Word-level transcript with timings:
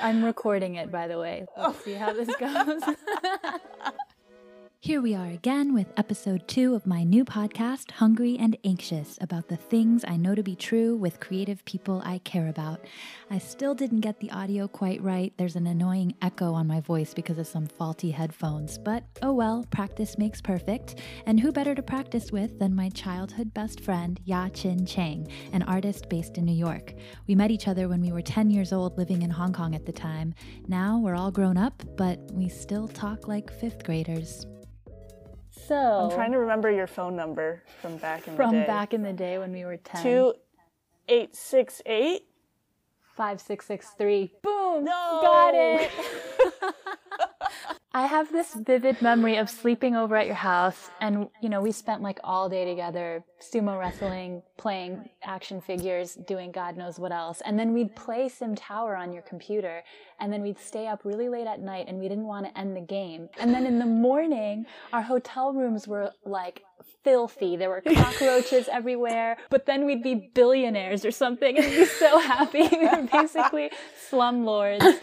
I'm 0.00 0.24
recording 0.24 0.76
it, 0.76 0.90
by 0.90 1.08
the 1.08 1.18
way. 1.18 1.46
Let's 1.56 1.84
see 1.84 1.94
how 1.94 2.12
this 2.12 2.34
goes. 2.36 2.82
Here 4.80 5.00
we 5.00 5.12
are 5.16 5.26
again 5.26 5.74
with 5.74 5.92
episode 5.96 6.46
two 6.46 6.76
of 6.76 6.86
my 6.86 7.02
new 7.02 7.24
podcast, 7.24 7.90
Hungry 7.90 8.36
and 8.38 8.56
Anxious, 8.62 9.18
about 9.20 9.48
the 9.48 9.56
things 9.56 10.04
I 10.06 10.16
know 10.16 10.36
to 10.36 10.42
be 10.44 10.54
true 10.54 10.94
with 10.94 11.18
creative 11.18 11.64
people 11.64 12.00
I 12.04 12.18
care 12.18 12.46
about. 12.46 12.84
I 13.28 13.38
still 13.38 13.74
didn't 13.74 14.02
get 14.02 14.20
the 14.20 14.30
audio 14.30 14.68
quite 14.68 15.02
right. 15.02 15.32
There's 15.36 15.56
an 15.56 15.66
annoying 15.66 16.14
echo 16.22 16.54
on 16.54 16.68
my 16.68 16.78
voice 16.78 17.12
because 17.12 17.38
of 17.38 17.48
some 17.48 17.66
faulty 17.66 18.12
headphones, 18.12 18.78
but 18.78 19.02
oh 19.20 19.32
well, 19.32 19.66
practice 19.70 20.16
makes 20.16 20.40
perfect. 20.40 21.00
And 21.26 21.40
who 21.40 21.50
better 21.50 21.74
to 21.74 21.82
practice 21.82 22.30
with 22.30 22.60
than 22.60 22.72
my 22.72 22.88
childhood 22.90 23.52
best 23.52 23.80
friend, 23.80 24.20
Ya 24.26 24.48
Chin 24.50 24.86
Chang, 24.86 25.26
an 25.52 25.64
artist 25.64 26.08
based 26.08 26.38
in 26.38 26.44
New 26.44 26.54
York. 26.54 26.94
We 27.26 27.34
met 27.34 27.50
each 27.50 27.66
other 27.66 27.88
when 27.88 28.00
we 28.00 28.12
were 28.12 28.22
10 28.22 28.48
years 28.48 28.72
old 28.72 28.96
living 28.96 29.22
in 29.22 29.30
Hong 29.30 29.52
Kong 29.52 29.74
at 29.74 29.86
the 29.86 29.92
time. 29.92 30.34
Now 30.68 31.00
we're 31.00 31.16
all 31.16 31.32
grown 31.32 31.56
up, 31.56 31.82
but 31.96 32.20
we 32.32 32.48
still 32.48 32.86
talk 32.86 33.26
like 33.26 33.52
fifth 33.52 33.82
graders. 33.82 34.46
So 35.68 35.76
I'm 35.76 36.10
trying 36.10 36.32
to 36.32 36.38
remember 36.38 36.70
your 36.70 36.86
phone 36.86 37.14
number 37.14 37.62
from 37.82 37.98
back 37.98 38.26
in 38.26 38.36
from 38.36 38.52
the 38.52 38.60
day. 38.60 38.64
From 38.64 38.74
back 38.74 38.94
in 38.94 39.02
the 39.02 39.12
day 39.12 39.38
when 39.38 39.52
we 39.52 39.66
were 39.66 39.76
10. 39.76 40.02
Two 40.02 40.34
eight 41.08 41.36
six 41.36 41.82
eight. 41.84 42.27
5663. 43.18 44.32
Boom! 44.44 44.84
No! 44.84 45.18
Got 45.22 45.54
it! 45.54 45.90
I 47.92 48.06
have 48.06 48.30
this 48.30 48.54
vivid 48.54 49.02
memory 49.02 49.38
of 49.38 49.50
sleeping 49.50 49.96
over 49.96 50.14
at 50.14 50.26
your 50.26 50.36
house, 50.36 50.88
and 51.00 51.28
you 51.42 51.48
know, 51.48 51.60
we 51.60 51.72
spent 51.72 52.00
like 52.00 52.20
all 52.22 52.48
day 52.48 52.64
together 52.64 53.24
sumo 53.40 53.76
wrestling, 53.76 54.42
playing 54.56 55.08
action 55.24 55.60
figures, 55.60 56.14
doing 56.14 56.52
God 56.52 56.76
knows 56.76 57.00
what 57.00 57.10
else. 57.10 57.40
And 57.44 57.58
then 57.58 57.72
we'd 57.72 57.96
play 57.96 58.28
Sim 58.28 58.54
Tower 58.54 58.94
on 58.94 59.12
your 59.12 59.22
computer, 59.22 59.82
and 60.20 60.32
then 60.32 60.42
we'd 60.42 60.60
stay 60.60 60.86
up 60.86 61.04
really 61.04 61.28
late 61.28 61.48
at 61.48 61.60
night, 61.60 61.86
and 61.88 61.98
we 61.98 62.08
didn't 62.08 62.26
want 62.26 62.46
to 62.46 62.56
end 62.56 62.76
the 62.76 62.82
game. 62.82 63.28
And 63.40 63.52
then 63.52 63.66
in 63.66 63.80
the 63.80 63.86
morning, 63.86 64.64
our 64.92 65.02
hotel 65.02 65.52
rooms 65.52 65.88
were 65.88 66.12
like 66.24 66.62
filthy. 67.04 67.56
There 67.56 67.70
were 67.70 67.80
cockroaches 67.80 68.68
everywhere, 68.72 69.36
but 69.50 69.66
then 69.66 69.86
we'd 69.86 70.02
be 70.02 70.30
billionaires 70.34 71.04
or 71.04 71.10
something 71.10 71.56
and 71.58 71.66
be 71.66 71.84
so 71.84 72.18
happy. 72.34 72.62
we 72.62 72.86
were 72.86 73.08
basically 73.10 73.70
slumlords. 74.10 74.98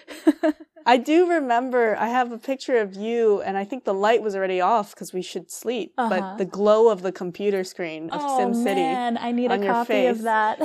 I 0.88 0.98
do 0.98 1.28
remember. 1.28 1.96
I 1.98 2.10
have 2.10 2.32
a 2.32 2.38
picture 2.38 2.78
of 2.78 2.96
you, 2.96 3.42
and 3.42 3.58
I 3.58 3.64
think 3.64 3.86
the 3.86 3.94
light 3.94 4.22
was 4.22 4.36
already 4.36 4.62
off 4.62 4.94
because 4.94 5.14
we 5.14 5.24
should 5.24 5.50
sleep. 5.52 5.94
Uh-huh. 5.98 6.10
But 6.10 6.38
the 6.38 6.46
glow 6.46 6.90
of 6.90 7.02
the 7.02 7.12
computer 7.12 7.64
screen 7.64 8.12
of 8.12 8.22
oh 8.22 8.40
SimCity. 8.40 8.76
man, 8.76 9.18
I 9.18 9.32
need 9.32 9.52
a 9.52 9.58
copy 9.58 10.06
of 10.06 10.22
that. 10.24 10.60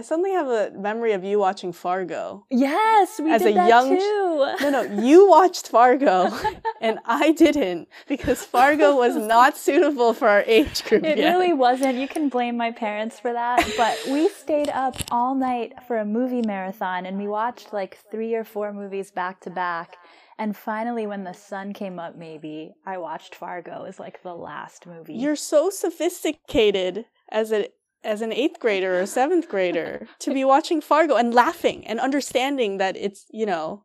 I 0.00 0.02
suddenly 0.02 0.30
have 0.32 0.48
a 0.48 0.70
memory 0.70 1.12
of 1.12 1.24
you 1.24 1.38
watching 1.38 1.74
Fargo. 1.74 2.46
yes, 2.48 3.20
we 3.22 3.30
As 3.32 3.42
did 3.42 3.50
a 3.52 3.54
that 3.56 3.68
young- 3.68 3.98
too. 3.98 4.54
No, 4.62 4.70
no, 4.70 4.82
you 5.02 5.28
watched 5.28 5.68
Fargo, 5.68 6.30
and 6.80 6.98
I 7.04 7.32
didn't 7.32 7.86
because 8.08 8.42
Fargo 8.42 8.96
was 8.96 9.14
not 9.14 9.58
suitable 9.58 10.14
for 10.14 10.26
our 10.26 10.42
age 10.46 10.82
group. 10.86 11.04
It 11.04 11.18
yet. 11.18 11.30
really 11.34 11.52
wasn't. 11.52 11.98
You 11.98 12.08
can 12.08 12.30
blame 12.30 12.56
my 12.56 12.70
parents 12.70 13.20
for 13.20 13.30
that. 13.34 13.70
But 13.76 13.98
we 14.08 14.30
stayed 14.30 14.70
up 14.70 14.96
all 15.10 15.34
night 15.34 15.74
for 15.86 15.98
a 15.98 16.06
movie 16.06 16.40
marathon 16.40 17.04
and 17.04 17.18
we 17.18 17.28
watched 17.28 17.74
like 17.74 17.98
three 18.10 18.34
or 18.34 18.42
four 18.44 18.72
movies 18.72 19.10
back 19.10 19.40
to 19.42 19.50
back. 19.50 19.98
And 20.38 20.56
finally, 20.56 21.06
when 21.06 21.24
the 21.24 21.34
sun 21.34 21.74
came 21.74 21.98
up, 21.98 22.16
maybe 22.16 22.72
I 22.86 22.96
watched 22.96 23.34
Fargo 23.34 23.84
as 23.84 24.00
like 24.00 24.22
the 24.22 24.34
last 24.34 24.86
movie. 24.86 25.12
You're 25.12 25.36
so 25.36 25.68
sophisticated 25.68 27.04
as 27.30 27.52
a 27.52 27.68
as 28.04 28.22
an 28.22 28.32
eighth 28.32 28.58
grader 28.60 29.00
or 29.00 29.06
seventh 29.06 29.48
grader 29.48 30.06
to 30.20 30.32
be 30.32 30.44
watching 30.44 30.80
Fargo 30.80 31.16
and 31.16 31.34
laughing 31.34 31.86
and 31.86 32.00
understanding 32.00 32.78
that 32.78 32.96
it's 32.96 33.26
you 33.30 33.46
know 33.46 33.84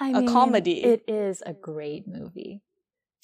I 0.00 0.10
a 0.10 0.26
comedy. 0.26 0.84
It 0.84 1.02
is 1.08 1.42
a 1.46 1.52
great 1.52 2.06
movie. 2.06 2.62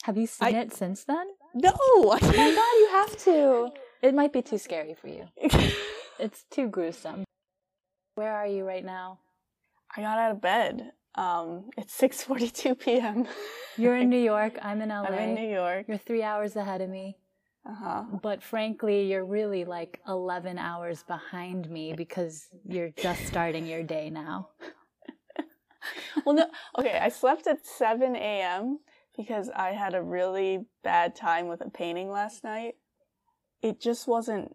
Have 0.04 0.16
you 0.16 0.26
seen 0.26 0.54
I- 0.54 0.60
it 0.60 0.72
since 0.72 1.04
then? 1.04 1.26
no. 1.54 1.72
Oh 1.80 2.18
my 2.20 2.20
god, 2.20 2.76
you 2.82 2.88
have 2.92 3.17
to. 3.24 3.70
It 4.02 4.14
might 4.14 4.33
be 4.33 4.42
too 4.42 4.58
scary 4.58 4.94
for 4.94 5.08
you. 5.08 5.28
It's 6.18 6.44
too 6.50 6.68
gruesome. 6.68 7.24
Where 8.14 8.33
are 8.33 8.46
you 8.46 8.64
right 8.64 8.84
now? 8.84 9.18
I 9.96 10.02
got 10.02 10.18
out 10.18 10.30
of 10.30 10.40
bed. 10.40 10.92
Um, 11.17 11.70
it's 11.77 11.92
six 11.92 12.22
forty 12.22 12.48
two 12.48 12.74
p.m. 12.77 13.27
You're 13.77 13.96
in 13.96 14.08
New 14.14 14.20
York. 14.20 14.55
I'm 14.62 14.80
in 14.83 14.90
LA. 14.90 15.02
I'm 15.05 15.14
in 15.14 15.34
New 15.34 15.48
York. 15.52 15.86
You're 15.88 15.98
three 15.98 16.22
hours 16.22 16.55
ahead 16.55 16.80
of 16.80 16.88
me. 16.90 17.17
Uh 17.64 17.74
huh. 17.74 18.05
But 18.23 18.42
frankly, 18.42 19.05
you're 19.11 19.24
really 19.24 19.64
like 19.64 20.00
11 20.08 20.58
hours 20.58 21.05
behind 21.05 21.70
me 21.70 21.95
because 21.95 22.48
you're 22.64 22.90
just 22.90 23.27
starting 23.27 23.67
your 23.67 23.83
day 23.83 24.11
now. 24.11 24.48
Well, 26.24 26.36
no. 26.36 26.46
Okay, 26.78 26.96
I 26.98 27.08
slept 27.08 27.46
at 27.48 27.67
seven 27.67 28.14
a.m. 28.14 28.78
because 29.17 29.50
I 29.50 29.70
had 29.70 29.95
a 29.95 30.02
really 30.02 30.67
bad 30.84 31.17
time 31.17 31.48
with 31.48 31.61
a 31.61 31.70
painting 31.70 32.11
last 32.11 32.45
night. 32.45 32.74
It 33.62 33.80
just 33.80 34.06
wasn't 34.06 34.55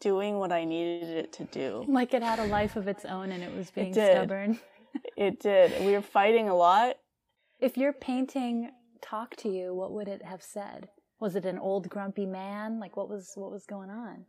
doing 0.00 0.38
what 0.38 0.50
I 0.52 0.64
needed 0.64 1.10
it 1.10 1.32
to 1.34 1.44
do. 1.44 1.84
Like 1.86 2.14
it 2.14 2.22
had 2.22 2.38
a 2.38 2.46
life 2.46 2.76
of 2.76 2.88
its 2.88 3.04
own 3.04 3.32
and 3.32 3.42
it 3.42 3.54
was 3.54 3.70
being 3.70 3.92
did. 3.92 4.12
stubborn. 4.12 4.58
It 5.16 5.40
did. 5.40 5.86
We 5.86 5.92
were 5.92 6.02
fighting 6.02 6.50
a 6.50 6.54
lot. 6.54 6.96
If 7.60 7.78
your 7.78 7.94
painting 7.94 8.70
talked 9.00 9.38
to 9.38 9.48
you, 9.48 9.72
what 9.74 9.90
would 9.92 10.06
it 10.06 10.22
have 10.22 10.42
said? 10.42 10.88
Was 11.22 11.36
it 11.36 11.46
an 11.46 11.60
old 11.60 11.88
grumpy 11.88 12.26
man? 12.26 12.80
Like 12.80 12.96
what 12.96 13.08
was 13.08 13.30
what 13.36 13.52
was 13.52 13.64
going 13.64 13.90
on? 13.90 14.26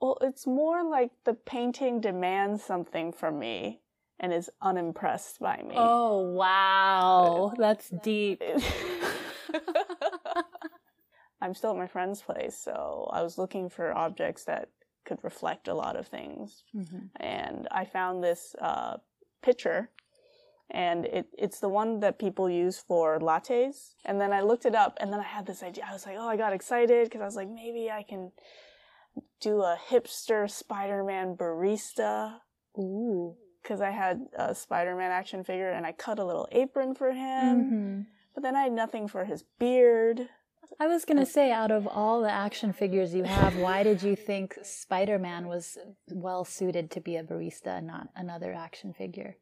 Well, 0.00 0.16
it's 0.20 0.46
more 0.46 0.84
like 0.84 1.10
the 1.24 1.34
painting 1.34 2.00
demands 2.00 2.62
something 2.62 3.12
from 3.12 3.40
me 3.40 3.80
and 4.20 4.32
is 4.32 4.48
unimpressed 4.62 5.40
by 5.40 5.56
me. 5.56 5.74
Oh, 5.76 6.20
wow. 6.20 7.52
That's 7.58 7.90
deep. 8.04 8.40
I'm 11.42 11.52
still 11.52 11.72
at 11.72 11.76
my 11.76 11.88
friend's 11.88 12.22
place, 12.22 12.56
so 12.56 13.10
I 13.12 13.22
was 13.22 13.36
looking 13.36 13.68
for 13.68 13.92
objects 13.92 14.44
that 14.44 14.68
could 15.04 15.18
reflect 15.24 15.66
a 15.66 15.74
lot 15.74 15.96
of 15.96 16.06
things. 16.06 16.62
Mhm. 16.76 17.08
And 17.16 17.66
I 17.72 17.84
found 17.86 18.22
this 18.22 18.54
uh, 18.60 18.98
picture, 19.42 19.90
and 20.70 21.06
it, 21.06 21.26
it's 21.36 21.60
the 21.60 21.68
one 21.68 22.00
that 22.00 22.18
people 22.18 22.48
use 22.48 22.78
for 22.78 23.18
lattes. 23.18 23.94
And 24.04 24.20
then 24.20 24.32
I 24.32 24.40
looked 24.40 24.66
it 24.66 24.74
up, 24.74 24.96
and 25.00 25.12
then 25.12 25.20
I 25.20 25.24
had 25.24 25.46
this 25.46 25.62
idea. 25.62 25.84
I 25.88 25.92
was 25.92 26.06
like, 26.06 26.16
oh, 26.18 26.28
I 26.28 26.36
got 26.36 26.52
excited 26.52 27.04
because 27.04 27.20
I 27.20 27.24
was 27.24 27.36
like, 27.36 27.48
maybe 27.48 27.90
I 27.90 28.02
can 28.02 28.32
do 29.40 29.62
a 29.62 29.76
hipster 29.88 30.50
Spider 30.50 31.02
Man 31.04 31.36
barista. 31.36 32.40
Ooh. 32.78 33.36
Because 33.62 33.80
I 33.80 33.90
had 33.90 34.26
a 34.36 34.54
Spider 34.54 34.96
Man 34.96 35.10
action 35.10 35.44
figure, 35.44 35.70
and 35.70 35.84
I 35.84 35.92
cut 35.92 36.18
a 36.18 36.24
little 36.24 36.48
apron 36.52 36.94
for 36.94 37.12
him. 37.12 37.70
Mhm. 37.70 38.06
But 38.34 38.42
then 38.42 38.56
I 38.56 38.62
had 38.62 38.72
nothing 38.72 39.08
for 39.08 39.24
his 39.24 39.44
beard. 39.58 40.28
I 40.78 40.86
was 40.86 41.04
going 41.04 41.18
to 41.18 41.26
say, 41.26 41.50
out 41.52 41.70
of 41.70 41.86
all 41.86 42.22
the 42.22 42.30
action 42.30 42.72
figures 42.72 43.12
you 43.12 43.24
have, 43.24 43.58
why 43.58 43.82
did 43.82 44.02
you 44.02 44.16
think 44.16 44.56
Spider 44.62 45.18
Man 45.18 45.46
was 45.48 45.76
well 46.08 46.44
suited 46.44 46.90
to 46.92 47.00
be 47.00 47.16
a 47.16 47.24
barista 47.24 47.78
and 47.78 47.88
not 47.88 48.08
another 48.16 48.54
action 48.54 48.94
figure? 48.94 49.36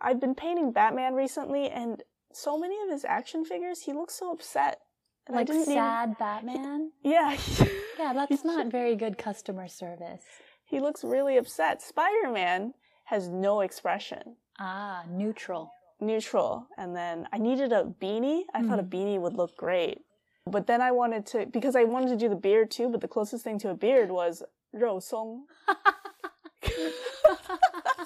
I've 0.00 0.20
been 0.20 0.34
painting 0.34 0.72
Batman 0.72 1.14
recently, 1.14 1.68
and 1.68 2.02
so 2.32 2.58
many 2.58 2.76
of 2.82 2.90
his 2.90 3.04
action 3.04 3.44
figures, 3.44 3.82
he 3.82 3.92
looks 3.92 4.14
so 4.14 4.32
upset. 4.32 4.80
And 5.26 5.36
Like 5.36 5.46
didn't 5.46 5.62
even- 5.62 5.74
sad 5.74 6.18
Batman? 6.18 6.92
yeah, 7.02 7.36
Yeah, 7.98 8.12
that's 8.12 8.44
not 8.44 8.68
very 8.68 8.94
good 8.96 9.18
customer 9.18 9.66
service. 9.68 10.22
he 10.64 10.80
looks 10.80 11.02
really 11.04 11.36
upset. 11.36 11.82
Spider 11.82 12.30
Man 12.30 12.74
has 13.04 13.28
no 13.28 13.60
expression, 13.62 14.36
Ah, 14.58 15.02
neutral. 15.10 15.72
neutral. 16.00 16.66
And 16.76 16.94
then 16.94 17.26
I 17.32 17.38
needed 17.38 17.72
a 17.72 17.84
beanie. 18.00 18.42
I 18.54 18.62
thought 18.62 18.78
a 18.78 18.82
Mm-hmm. 18.82 18.94
beanie 19.16 19.20
would 19.20 19.34
look 19.34 19.56
great. 19.56 20.02
But 20.46 20.66
then 20.66 20.80
I 20.80 20.92
wanted 20.92 21.26
to, 21.26 21.46
because 21.46 21.74
I 21.76 21.84
wanted 21.84 22.08
to 22.10 22.16
do 22.16 22.28
the 22.28 22.36
beard 22.36 22.70
too, 22.70 22.88
but 22.88 23.00
the 23.00 23.08
closest 23.08 23.44
thing 23.44 23.58
to 23.60 23.70
a 23.70 23.74
beard 23.74 24.10
was 24.10 24.42
Rou 24.72 25.00
Song 25.00 25.44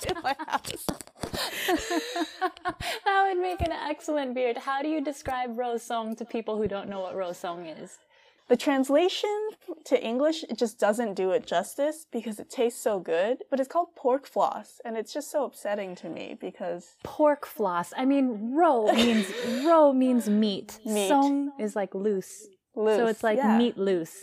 in 0.08 0.16
my 0.22 0.34
house. 0.48 0.86
that 3.04 3.26
would 3.28 3.40
make 3.40 3.60
an 3.60 3.72
excellent 3.72 4.34
beard. 4.34 4.58
How 4.58 4.82
do 4.82 4.88
you 4.88 5.00
describe 5.02 5.58
rosong 5.58 6.16
to 6.16 6.24
people 6.24 6.56
who 6.56 6.68
don't 6.68 6.88
know 6.88 7.00
what 7.00 7.16
rosong 7.16 7.66
is? 7.66 7.98
The 8.48 8.56
translation 8.56 9.30
to 9.84 10.04
English, 10.04 10.42
it 10.44 10.58
just 10.58 10.78
doesn't 10.78 11.14
do 11.14 11.30
it 11.30 11.46
justice 11.46 12.06
because 12.12 12.38
it 12.38 12.50
tastes 12.50 12.82
so 12.82 12.98
good. 12.98 13.38
But 13.50 13.60
it's 13.60 13.68
called 13.68 13.94
pork 13.96 14.26
floss, 14.26 14.80
and 14.84 14.96
it's 14.96 15.12
just 15.12 15.30
so 15.30 15.44
upsetting 15.44 15.94
to 15.96 16.08
me 16.08 16.36
because 16.38 16.96
Pork 17.02 17.46
floss. 17.46 17.92
I 17.96 18.04
mean, 18.04 18.54
ro 18.54 18.92
means 18.92 19.26
ro 19.64 19.92
means 19.92 20.28
meat. 20.28 20.80
Meat. 20.84 21.08
Song 21.08 21.52
is 21.58 21.74
like 21.74 21.94
loose. 21.94 22.46
loose. 22.74 22.96
So 22.96 23.06
it's 23.06 23.22
like 23.22 23.38
yeah. 23.38 23.56
meat 23.56 23.78
loose. 23.78 24.18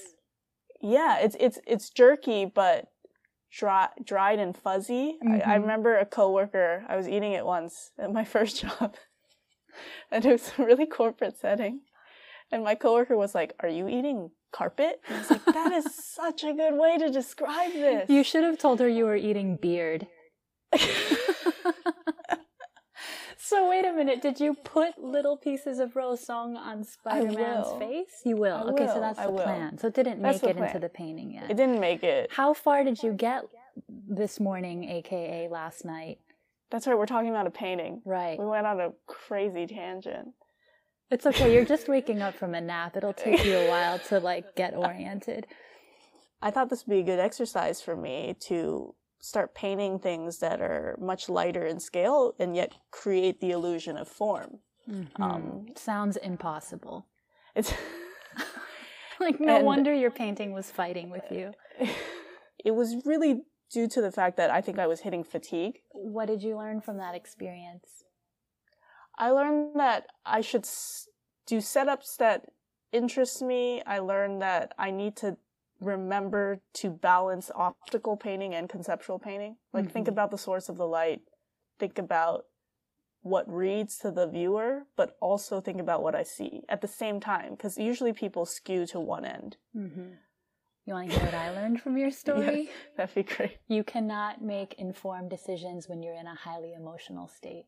Yeah, 0.82 1.20
it's 1.20 1.36
it's 1.40 1.60
it's 1.66 1.90
jerky, 1.90 2.46
but 2.46 2.88
dry, 3.52 3.90
dried 4.04 4.40
and 4.40 4.56
fuzzy. 4.56 5.18
I, 5.26 5.42
I 5.42 5.58
Mhm. 5.58 5.62
remember 5.62 5.98
a 5.98 6.06
coworker. 6.06 6.86
I 6.88 6.96
was 6.96 7.08
eating 7.08 7.34
it 7.34 7.46
once 7.46 7.92
at 7.98 8.12
my 8.14 8.24
first 8.36 8.62
job, 8.62 8.96
and 10.12 10.26
it 10.26 10.32
was 10.32 10.52
a 10.58 10.64
really 10.66 10.86
corporate 10.86 11.38
setting. 11.38 11.82
And 12.52 12.64
my 12.64 12.76
coworker 12.76 13.16
was 13.18 13.36
like, 13.36 13.54
"Are 13.60 13.70
you 13.70 13.88
eating 13.88 14.32
carpet?" 14.52 15.02
And 15.08 15.16
I 15.16 15.20
was 15.20 15.30
like, 15.30 15.46
"That 15.54 15.72
is 15.72 15.86
such 16.16 16.44
a 16.44 16.54
good 16.54 16.74
way 16.76 16.98
to 16.98 17.10
describe 17.10 17.74
this." 17.74 18.10
You 18.10 18.24
should 18.24 18.44
have 18.44 18.58
told 18.58 18.80
her 18.80 18.88
you 18.90 19.06
were 19.06 19.16
eating 19.16 19.56
beard. 19.56 20.08
So 23.42 23.70
wait 23.70 23.86
a 23.86 23.94
minute. 23.94 24.22
Did 24.22 24.42
you 24.42 24.54
put 24.54 25.02
little 25.02 25.38
pieces 25.38 25.80
of 25.80 25.96
rou 25.96 26.18
song 26.18 26.58
on 26.58 26.84
Spider-Man's 26.84 27.72
face? 27.80 28.22
You 28.26 28.36
will. 28.36 28.70
Okay, 28.72 28.86
so 28.86 29.00
that's 29.00 29.18
I 29.18 29.28
the 29.28 29.32
will. 29.32 29.44
plan. 29.44 29.78
So 29.78 29.88
it 29.88 29.94
didn't 29.94 30.22
That's 30.22 30.42
make 30.44 30.52
it 30.52 30.58
into 30.58 30.78
the 30.78 30.90
painting 30.90 31.32
yet. 31.32 31.50
It 31.50 31.56
didn't 31.56 31.80
make 31.80 32.04
it. 32.04 32.32
How 32.34 32.54
far 32.54 32.84
did 32.84 33.02
you 33.02 33.14
get 33.14 33.44
this 33.88 34.42
morning, 34.42 34.84
aka 34.90 35.48
last 35.48 35.86
night? 35.86 36.20
That's 36.70 36.86
right. 36.86 36.98
We're 36.98 37.06
talking 37.06 37.30
about 37.30 37.48
a 37.48 37.52
painting. 37.52 38.02
Right. 38.04 38.38
We 38.38 38.46
went 38.46 38.68
on 38.68 38.82
a 38.82 38.90
crazy 39.08 39.66
tangent. 39.68 40.34
It's 41.10 41.26
okay. 41.26 41.54
You're 41.54 41.66
just 41.66 41.88
waking 41.88 42.22
up 42.22 42.36
from 42.36 42.54
a 42.54 42.62
nap. 42.62 42.98
It'll 42.98 43.14
take 43.14 43.46
you 43.46 43.58
a 43.58 43.70
while 43.70 44.00
to 44.10 44.20
like 44.20 44.54
get 44.56 44.76
oriented. 44.76 45.48
I 46.42 46.52
thought 46.52 46.70
this 46.70 46.86
would 46.86 46.94
be 46.94 47.00
a 47.00 47.04
good 47.04 47.20
exercise 47.20 47.82
for 47.82 47.96
me 47.96 48.36
to 48.42 48.94
start 49.20 49.54
painting 49.54 50.00
things 50.00 50.40
that 50.40 50.62
are 50.62 50.96
much 51.00 51.28
lighter 51.30 51.66
in 51.66 51.80
scale 51.80 52.34
and 52.40 52.56
yet 52.56 52.74
create 52.92 53.40
the 53.42 53.52
illusion 53.52 53.98
of 53.98 54.08
form. 54.08 54.60
Um, 55.18 55.68
Sounds 55.76 56.18
impossible. 56.18 57.06
it's 57.56 57.72
Like 59.20 59.40
no 59.40 59.58
And- 59.58 59.66
wonder 59.66 59.94
your 59.94 60.12
painting 60.12 60.54
was 60.54 60.72
fighting 60.72 61.10
with 61.10 61.26
you. 61.30 61.52
it 62.66 62.72
was 62.72 63.06
really 63.06 63.44
due 63.70 63.88
to 63.90 64.02
the 64.02 64.12
fact 64.12 64.38
that 64.38 64.50
I 64.50 64.62
think 64.62 64.80
I 64.80 64.88
was 64.88 65.02
hitting 65.02 65.24
fatigue. 65.24 65.80
What 65.92 66.26
did 66.28 66.42
you 66.42 66.58
learn 66.58 66.82
from 66.82 66.98
that 66.98 67.14
experience? 67.16 68.04
I 69.18 69.32
learned 69.32 69.76
that 69.80 70.08
I 70.26 70.40
should 70.42 70.64
s- 70.64 71.08
do 71.46 71.58
setups 71.58 72.16
that 72.18 72.46
interest 72.94 73.42
me. 73.42 73.84
I 73.86 74.00
learned 74.00 74.42
that 74.42 74.74
I 74.80 74.90
need 74.92 75.16
to 75.18 75.38
remember 75.80 76.62
to 76.74 76.90
balance 76.90 77.50
optical 77.56 78.18
painting 78.18 78.54
and 78.54 78.70
conceptual 78.70 79.20
painting. 79.20 79.58
Like 79.74 79.90
think 79.92 80.08
Mhm. 80.08 80.12
about 80.12 80.32
the 80.32 80.38
source 80.38 80.70
of 80.70 80.78
the 80.78 80.88
light, 80.88 81.22
think 81.78 81.98
about 81.98 82.46
what 83.22 83.50
reads 83.52 83.98
to 84.00 84.12
the 84.12 84.28
viewer, 84.28 84.86
but 84.96 85.18
also 85.22 85.60
think 85.62 85.80
about 85.80 86.02
what 86.02 86.16
I 86.16 86.24
see 86.24 86.64
at 86.70 86.82
the 86.82 86.88
same 86.88 87.20
time 87.20 87.52
because 87.52 87.78
usually 87.78 88.14
people 88.14 88.46
skew 88.46 88.86
to 88.88 89.00
one 89.00 89.26
end. 89.26 89.58
Mm-hmm. 89.76 90.14
You 90.86 90.94
want 90.94 91.10
to 91.12 91.16
hear 91.16 91.26
what 91.26 91.34
I 91.36 91.52
learned 91.52 91.82
from 91.82 91.98
your 91.98 92.12
story? 92.24 92.64
Yes, 92.64 92.76
that'd 92.98 93.16
be 93.16 93.24
great. 93.24 93.58
You 93.68 93.84
cannot 93.84 94.42
make 94.42 94.74
informed 94.76 95.30
decisions 95.30 95.88
when 95.90 96.02
you're 96.02 96.16
in 96.16 96.28
a 96.28 96.36
highly 96.36 96.74
emotional 96.74 97.28
state. 97.28 97.66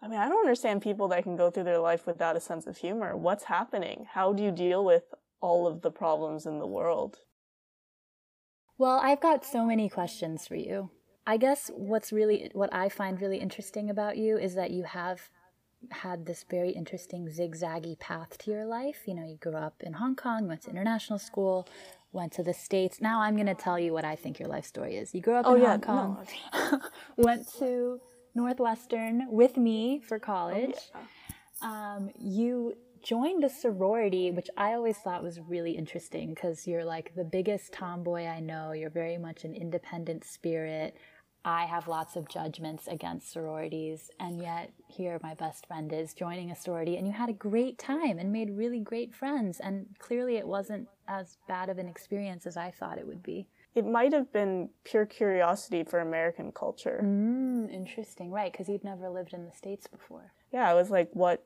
I 0.00 0.08
mean, 0.08 0.18
I 0.20 0.28
don't 0.28 0.40
understand 0.40 0.82
people 0.82 1.08
that 1.08 1.22
can 1.22 1.34
go 1.36 1.50
through 1.50 1.64
their 1.64 1.78
life 1.78 2.06
without 2.06 2.36
a 2.36 2.40
sense 2.40 2.66
of 2.66 2.76
humor. 2.76 3.16
What's 3.16 3.44
happening? 3.44 4.06
How 4.10 4.32
do 4.32 4.42
you 4.42 4.50
deal 4.52 4.84
with 4.84 5.04
all 5.40 5.66
of 5.66 5.82
the 5.82 5.90
problems 5.90 6.46
in 6.46 6.58
the 6.58 6.66
world? 6.66 7.18
Well, 8.78 8.98
I've 9.02 9.20
got 9.20 9.44
so 9.44 9.64
many 9.64 9.88
questions 9.88 10.46
for 10.46 10.56
you. 10.56 10.90
I 11.26 11.36
guess 11.36 11.70
what's 11.74 12.12
really 12.12 12.50
what 12.52 12.72
I 12.74 12.88
find 12.88 13.20
really 13.20 13.38
interesting 13.38 13.88
about 13.88 14.16
you 14.16 14.36
is 14.36 14.54
that 14.56 14.70
you 14.70 14.82
have 14.84 15.30
had 15.90 16.26
this 16.26 16.44
very 16.50 16.70
interesting 16.70 17.28
zigzaggy 17.28 17.98
path 17.98 18.36
to 18.38 18.50
your 18.50 18.66
life. 18.66 19.02
You 19.06 19.14
know, 19.14 19.24
you 19.24 19.36
grew 19.36 19.56
up 19.56 19.74
in 19.80 19.94
Hong 19.94 20.16
Kong, 20.16 20.48
went 20.48 20.62
to 20.62 20.70
international 20.70 21.18
school, 21.18 21.68
went 22.12 22.32
to 22.32 22.42
the 22.42 22.54
States. 22.54 23.00
Now 23.00 23.20
I'm 23.20 23.36
going 23.36 23.46
to 23.46 23.54
tell 23.54 23.78
you 23.78 23.92
what 23.92 24.04
I 24.04 24.16
think 24.16 24.38
your 24.38 24.48
life 24.48 24.64
story 24.66 24.96
is. 24.96 25.14
You 25.14 25.20
grew 25.20 25.34
up 25.34 25.46
Oh, 25.46 25.54
in 25.54 25.62
yeah, 25.62 25.70
Hong 25.70 25.80
Kong, 25.80 26.80
went 27.16 27.48
to 27.58 28.00
Northwestern 28.34 29.28
with 29.30 29.56
me 29.56 30.00
for 30.00 30.18
college. 30.18 30.76
Um, 31.62 32.10
you 32.18 32.74
joined 33.04 33.44
a 33.44 33.50
sorority, 33.50 34.30
which 34.30 34.48
I 34.56 34.72
always 34.72 34.96
thought 34.96 35.22
was 35.22 35.38
really 35.38 35.72
interesting 35.72 36.30
because 36.30 36.66
you're 36.66 36.84
like 36.84 37.14
the 37.14 37.24
biggest 37.24 37.72
tomboy 37.72 38.26
I 38.26 38.40
know. 38.40 38.72
You're 38.72 38.90
very 38.90 39.18
much 39.18 39.44
an 39.44 39.54
independent 39.54 40.24
spirit. 40.24 40.96
I 41.44 41.66
have 41.66 41.86
lots 41.86 42.16
of 42.16 42.26
judgments 42.26 42.88
against 42.88 43.30
sororities, 43.30 44.10
and 44.18 44.40
yet 44.40 44.72
here 44.88 45.20
my 45.22 45.34
best 45.34 45.66
friend 45.66 45.92
is 45.92 46.14
joining 46.14 46.50
a 46.50 46.56
sorority, 46.56 46.96
and 46.96 47.06
you 47.06 47.12
had 47.12 47.28
a 47.28 47.34
great 47.34 47.78
time 47.78 48.18
and 48.18 48.32
made 48.32 48.50
really 48.50 48.80
great 48.80 49.14
friends. 49.14 49.60
And 49.60 49.88
clearly, 49.98 50.36
it 50.36 50.46
wasn't 50.46 50.88
as 51.06 51.36
bad 51.46 51.68
of 51.68 51.76
an 51.76 51.86
experience 51.86 52.46
as 52.46 52.56
I 52.56 52.70
thought 52.70 52.96
it 52.96 53.06
would 53.06 53.22
be. 53.22 53.46
It 53.74 53.84
might 53.84 54.14
have 54.14 54.32
been 54.32 54.70
pure 54.84 55.04
curiosity 55.04 55.84
for 55.84 55.98
American 55.98 56.50
culture. 56.50 57.02
Mm, 57.04 57.70
interesting, 57.70 58.30
right? 58.30 58.50
Because 58.50 58.70
you'd 58.70 58.84
never 58.84 59.10
lived 59.10 59.34
in 59.34 59.44
the 59.44 59.52
States 59.52 59.86
before. 59.86 60.32
Yeah, 60.50 60.70
I 60.70 60.72
was 60.72 60.90
like, 60.90 61.10
what, 61.12 61.44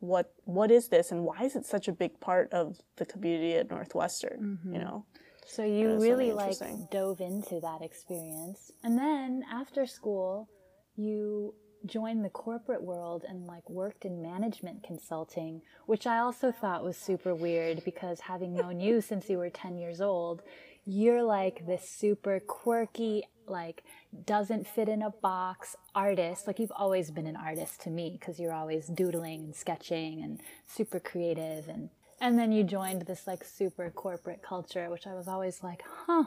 what, 0.00 0.32
what 0.44 0.70
is 0.70 0.88
this, 0.88 1.10
and 1.10 1.24
why 1.24 1.42
is 1.44 1.56
it 1.56 1.64
such 1.64 1.88
a 1.88 1.92
big 1.92 2.18
part 2.20 2.52
of 2.52 2.78
the 2.96 3.06
community 3.06 3.54
at 3.54 3.70
Northwestern? 3.70 4.58
You 4.64 4.70
mm-hmm. 4.70 4.80
know, 4.80 5.06
So 5.46 5.62
you 5.62 5.98
really 5.98 6.32
like 6.32 6.56
dove 6.90 7.20
into 7.20 7.60
that 7.60 7.82
experience. 7.82 8.72
And 8.82 8.98
then 8.98 9.42
after 9.52 9.86
school, 9.86 10.48
you 10.96 11.54
joined 11.86 12.24
the 12.24 12.30
corporate 12.30 12.82
world 12.82 13.24
and 13.28 13.46
like 13.46 13.68
worked 13.68 14.04
in 14.04 14.20
management 14.20 14.82
consulting, 14.82 15.62
which 15.86 16.06
I 16.06 16.18
also 16.18 16.52
thought 16.52 16.84
was 16.84 16.96
super 16.96 17.34
weird 17.34 17.84
because 17.84 18.20
having 18.20 18.54
known 18.54 18.80
you 18.80 19.00
since 19.00 19.28
you 19.28 19.38
were 19.38 19.50
10 19.50 19.78
years 19.78 20.00
old, 20.00 20.42
you're 20.90 21.22
like 21.22 21.66
this 21.66 21.88
super 21.88 22.40
quirky, 22.40 23.24
like 23.46 23.84
doesn't 24.24 24.66
fit 24.66 24.88
in 24.88 25.02
a 25.02 25.10
box 25.10 25.76
artist. 25.94 26.46
Like 26.46 26.58
you've 26.58 26.72
always 26.74 27.10
been 27.10 27.26
an 27.26 27.36
artist 27.36 27.80
to 27.82 27.90
me 27.90 28.16
because 28.18 28.40
you're 28.40 28.52
always 28.52 28.86
doodling 28.86 29.44
and 29.44 29.54
sketching 29.54 30.22
and 30.22 30.40
super 30.66 31.00
creative 31.00 31.68
and 31.68 31.90
and 32.22 32.38
then 32.38 32.52
you 32.52 32.64
joined 32.64 33.02
this 33.02 33.26
like 33.26 33.44
super 33.44 33.88
corporate 33.90 34.42
culture, 34.42 34.90
which 34.90 35.06
I 35.06 35.14
was 35.14 35.26
always 35.26 35.62
like, 35.62 35.82
huh, 36.06 36.24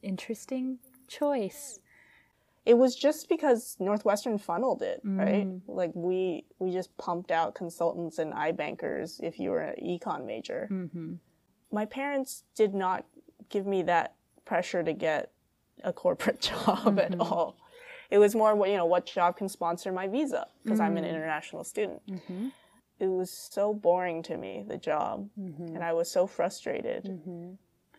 interesting 0.00 0.78
choice. 1.08 1.80
it 2.66 2.78
was 2.78 2.94
just 2.94 3.28
because 3.28 3.76
Northwestern 3.78 4.38
funneled 4.38 4.82
it, 4.82 5.00
right? 5.04 5.46
Mm. 5.46 5.60
Like 5.66 5.90
we 5.94 6.44
we 6.58 6.70
just 6.70 6.96
pumped 6.96 7.30
out 7.30 7.54
consultants 7.54 8.18
and 8.18 8.32
iBankers 8.32 9.22
if 9.22 9.38
you 9.38 9.50
were 9.50 9.60
an 9.60 9.76
econ 9.84 10.24
major. 10.24 10.68
Mm-hmm. 10.70 11.14
My 11.72 11.84
parents 11.84 12.44
did 12.54 12.74
not 12.74 13.04
give 13.48 13.66
me 13.66 13.82
that 13.82 14.14
pressure 14.44 14.82
to 14.82 14.92
get 14.92 15.30
a 15.82 15.92
corporate 15.92 16.40
job 16.50 16.98
at 16.98 17.18
all. 17.20 17.56
It 18.10 18.18
was 18.18 18.34
more, 18.34 18.54
what 18.54 18.68
you 18.70 18.76
know, 18.76 18.84
what 18.86 19.06
job 19.06 19.36
can 19.36 19.48
sponsor 19.48 19.90
my 19.90 20.06
visa 20.06 20.46
because 20.62 20.78
I'm 20.80 20.96
an 20.96 21.04
international 21.04 21.64
student. 21.64 22.02
Mm-hmm. 22.08 22.48
It 23.00 23.08
was 23.08 23.30
so 23.30 23.74
boring 23.74 24.22
to 24.24 24.36
me 24.36 24.64
the 24.66 24.76
job, 24.76 25.28
Mm-hmm. 25.38 25.74
and 25.74 25.82
I 25.82 25.92
was 25.94 26.10
so 26.10 26.26
frustrated. 26.26 27.18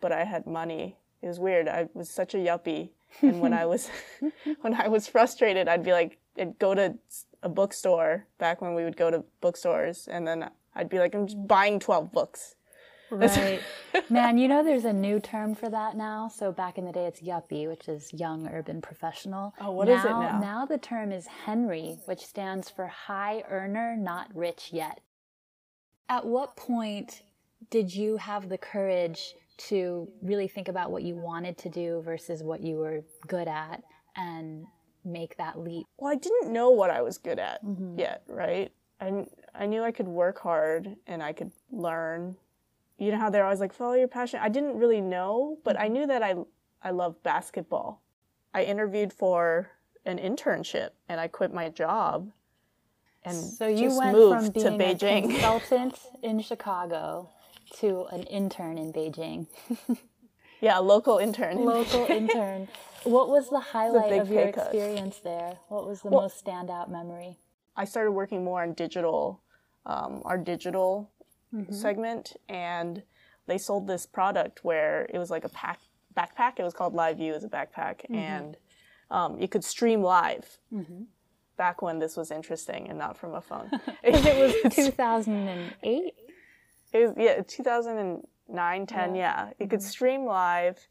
But 0.00 0.12
I 0.12 0.24
had 0.24 0.46
money. 0.46 0.96
It 1.22 1.26
was 1.28 1.38
weird. 1.38 1.68
I 1.68 1.88
was 1.94 2.08
such 2.08 2.34
a 2.34 2.38
yuppie, 2.38 2.90
and 3.20 3.40
when 3.40 3.52
I 3.52 3.66
was 3.66 3.90
when 4.62 4.74
I 4.74 4.88
was 4.88 5.06
frustrated, 5.08 5.68
I'd 5.68 5.84
be 5.84 5.92
like, 5.92 6.18
I'd 6.38 6.58
go 6.58 6.74
to 6.74 6.94
a 7.42 7.48
bookstore 7.48 8.26
back 8.38 8.62
when 8.62 8.74
we 8.74 8.84
would 8.84 8.96
go 8.96 9.10
to 9.10 9.24
bookstores, 9.40 10.08
and 10.08 10.26
then 10.26 10.48
I'd 10.74 10.88
be 10.88 10.98
like, 10.98 11.14
I'm 11.14 11.26
just 11.26 11.46
buying 11.46 11.78
twelve 11.80 12.10
books. 12.12 12.54
Right. 13.10 13.60
Man, 14.10 14.38
you 14.38 14.48
know 14.48 14.64
there's 14.64 14.84
a 14.84 14.92
new 14.92 15.20
term 15.20 15.54
for 15.54 15.68
that 15.68 15.96
now. 15.96 16.28
So 16.28 16.52
back 16.52 16.78
in 16.78 16.84
the 16.84 16.92
day 16.92 17.06
it's 17.06 17.20
yuppie, 17.20 17.68
which 17.68 17.88
is 17.88 18.12
young 18.12 18.48
urban 18.48 18.80
professional. 18.80 19.54
Oh, 19.60 19.70
what 19.70 19.88
is 19.88 20.04
it 20.04 20.10
now? 20.10 20.38
Now 20.40 20.66
the 20.66 20.78
term 20.78 21.12
is 21.12 21.26
Henry, 21.26 21.98
which 22.06 22.24
stands 22.24 22.68
for 22.68 22.86
high 22.86 23.42
earner, 23.48 23.96
not 23.96 24.34
rich 24.34 24.70
yet. 24.72 25.00
At 26.08 26.24
what 26.24 26.56
point 26.56 27.22
did 27.70 27.94
you 27.94 28.16
have 28.16 28.48
the 28.48 28.58
courage 28.58 29.34
to 29.58 30.08
really 30.22 30.48
think 30.48 30.68
about 30.68 30.90
what 30.90 31.02
you 31.02 31.16
wanted 31.16 31.56
to 31.58 31.68
do 31.68 32.02
versus 32.04 32.42
what 32.42 32.60
you 32.60 32.76
were 32.76 33.02
good 33.26 33.48
at 33.48 33.82
and 34.16 34.66
make 35.04 35.36
that 35.36 35.58
leap? 35.58 35.86
Well, 35.98 36.12
I 36.12 36.16
didn't 36.16 36.52
know 36.52 36.70
what 36.70 36.90
I 36.90 37.02
was 37.02 37.18
good 37.18 37.38
at 37.38 37.64
mm-hmm. 37.64 37.98
yet, 37.98 38.22
right? 38.28 38.70
I, 39.00 39.26
I 39.54 39.66
knew 39.66 39.82
I 39.82 39.92
could 39.92 40.08
work 40.08 40.38
hard 40.38 40.96
and 41.06 41.22
I 41.22 41.32
could 41.32 41.50
learn. 41.70 42.36
You 42.98 43.12
know 43.12 43.18
how 43.18 43.30
they're 43.30 43.44
always 43.44 43.60
like, 43.60 43.72
follow 43.72 43.94
your 43.94 44.08
passion. 44.08 44.40
I 44.42 44.48
didn't 44.48 44.78
really 44.78 45.00
know, 45.00 45.58
but 45.64 45.78
I 45.78 45.88
knew 45.88 46.06
that 46.06 46.22
I, 46.22 46.34
I 46.82 46.90
love 46.90 47.22
basketball. 47.22 48.02
I 48.54 48.62
interviewed 48.62 49.12
for 49.12 49.70
an 50.06 50.18
internship 50.18 50.90
and 51.08 51.20
I 51.20 51.28
quit 51.28 51.52
my 51.52 51.68
job 51.68 52.30
and 53.26 53.36
So 53.36 53.66
you 53.66 53.88
just 53.88 53.98
went 53.98 54.16
moved 54.16 54.54
from 54.54 54.78
being 54.78 54.96
to 54.98 55.06
a 55.06 55.20
consultant 55.20 55.98
in 56.22 56.40
Chicago 56.40 57.28
to 57.80 58.04
an 58.12 58.22
intern 58.22 58.78
in 58.78 58.92
Beijing. 58.92 59.48
yeah, 60.60 60.78
a 60.78 60.80
local 60.80 61.18
intern. 61.18 61.64
Local 61.64 62.06
intern. 62.08 62.68
What 63.02 63.28
was 63.28 63.50
the 63.50 63.58
highlight 63.58 64.12
of 64.12 64.30
your 64.30 64.42
experience 64.42 65.18
there? 65.18 65.58
What 65.68 65.86
was 65.86 66.02
the 66.02 66.08
Well- 66.08 66.22
most 66.22 66.42
standout 66.44 66.88
memory? 66.88 67.38
I 67.78 67.84
started 67.84 68.12
working 68.12 68.42
more 68.42 68.62
on 68.62 68.72
digital, 68.72 69.42
um, 69.84 70.22
our 70.24 70.38
digital 70.38 71.10
Mm-hmm. 71.54 71.72
segment, 71.72 72.32
and 72.48 73.02
they 73.46 73.56
sold 73.58 73.86
this 73.86 74.04
product 74.06 74.64
where 74.64 75.06
it 75.14 75.18
was 75.18 75.30
like 75.30 75.44
a 75.44 75.48
pack 75.48 75.78
backpack. 76.16 76.58
It 76.58 76.64
was 76.64 76.74
called 76.74 76.94
LiveU 76.94 77.34
as 77.34 77.44
a 77.44 77.48
backpack, 77.48 78.02
Mm-hmm. 78.10 78.14
and 78.14 78.56
um, 79.10 79.38
you 79.38 79.46
could 79.48 79.62
stream 79.64 80.02
live. 80.02 80.58
Back 81.56 81.80
when 81.80 81.98
this 82.00 82.16
was 82.16 82.30
interesting 82.30 82.88
and 82.88 82.98
not 82.98 83.16
from 83.16 83.34
a 83.34 83.40
phone. 83.40 83.70
It 84.02 84.62
was 84.64 84.74
2008. 84.86 86.14
It 86.92 86.98
was 86.98 87.12
yeah, 87.16 87.40
2009, 87.42 88.86
10, 88.86 89.14
yeah. 89.14 89.46
You 89.46 89.52
Mm-hmm. 89.52 89.66
could 89.70 89.82
stream 89.82 90.24
live. 90.26 90.88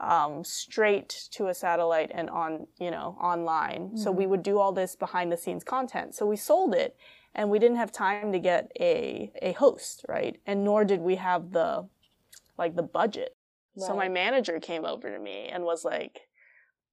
um, 0.00 0.44
straight 0.44 1.08
to 1.32 1.48
a 1.48 1.54
satellite 1.54 2.10
and 2.14 2.30
on, 2.30 2.68
you 2.78 2.90
know, 2.90 3.16
online. 3.20 3.96
So 3.96 4.12
we 4.12 4.26
would 4.28 4.44
do 4.44 4.58
all 4.60 4.70
this 4.72 4.94
behind 4.94 5.32
the 5.32 5.36
scenes 5.36 5.64
content. 5.64 6.14
So 6.14 6.24
we 6.24 6.36
sold 6.36 6.72
it 6.74 6.96
and 7.34 7.50
we 7.50 7.58
didn't 7.58 7.76
have 7.76 7.92
time 7.92 8.32
to 8.32 8.38
get 8.38 8.70
a 8.80 9.32
a 9.42 9.52
host, 9.52 10.04
right? 10.08 10.36
And 10.46 10.64
nor 10.64 10.84
did 10.84 11.00
we 11.00 11.16
have 11.16 11.52
the 11.52 11.88
like 12.58 12.74
the 12.76 12.82
budget. 12.82 13.36
Right. 13.76 13.86
So 13.86 13.96
my 13.96 14.08
manager 14.08 14.58
came 14.58 14.84
over 14.84 15.10
to 15.10 15.18
me 15.18 15.48
and 15.52 15.64
was 15.64 15.84
like, 15.84 16.20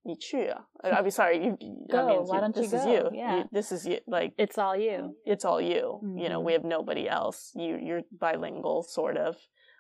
"Ichuya, 0.08 0.62
uh, 0.84 0.88
I'll 0.88 1.04
be 1.04 1.10
sorry. 1.10 1.44
You, 1.44 1.58
go. 1.90 2.06
I 2.06 2.12
mean, 2.12 2.26
why 2.26 2.36
you, 2.36 2.42
don't 2.42 2.56
this 2.56 2.66
you 2.66 2.72
go? 2.72 2.78
is 2.78 2.86
you. 2.86 3.10
Yeah. 3.14 3.38
You, 3.38 3.44
this 3.52 3.72
is 3.72 3.86
you. 3.86 4.00
Like 4.08 4.34
it's 4.38 4.58
all 4.58 4.78
you. 4.78 5.16
It's 5.26 5.46
all 5.46 5.60
you. 5.60 6.00
Mm-hmm. 6.04 6.18
You 6.20 6.30
know, 6.30 6.38
mm-hmm. 6.38 6.46
we 6.46 6.54
have 6.54 6.64
nobody 6.64 7.10
else. 7.10 7.52
You 7.56 7.80
you're 7.82 8.02
bilingual, 8.12 8.84
sort 8.84 9.18
of. 9.18 9.38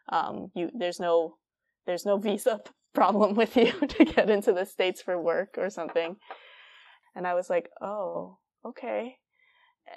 Um, 0.09 0.51
you 0.55 0.71
there's 0.73 0.99
no 0.99 1.37
there's 1.85 2.05
no 2.05 2.17
visa 2.25 2.61
problem 2.93 3.35
with 3.35 3.55
you 3.55 3.71
to 3.87 4.05
get 4.05 4.29
into 4.29 4.53
the 4.53 4.65
states 4.65 5.01
for 5.01 5.21
work 5.21 5.55
or 5.57 5.69
something." 5.69 6.15
And 7.15 7.27
I 7.27 7.35
was 7.35 7.49
like, 7.49 7.69
"Oh, 7.81 8.39
okay." 8.65 9.17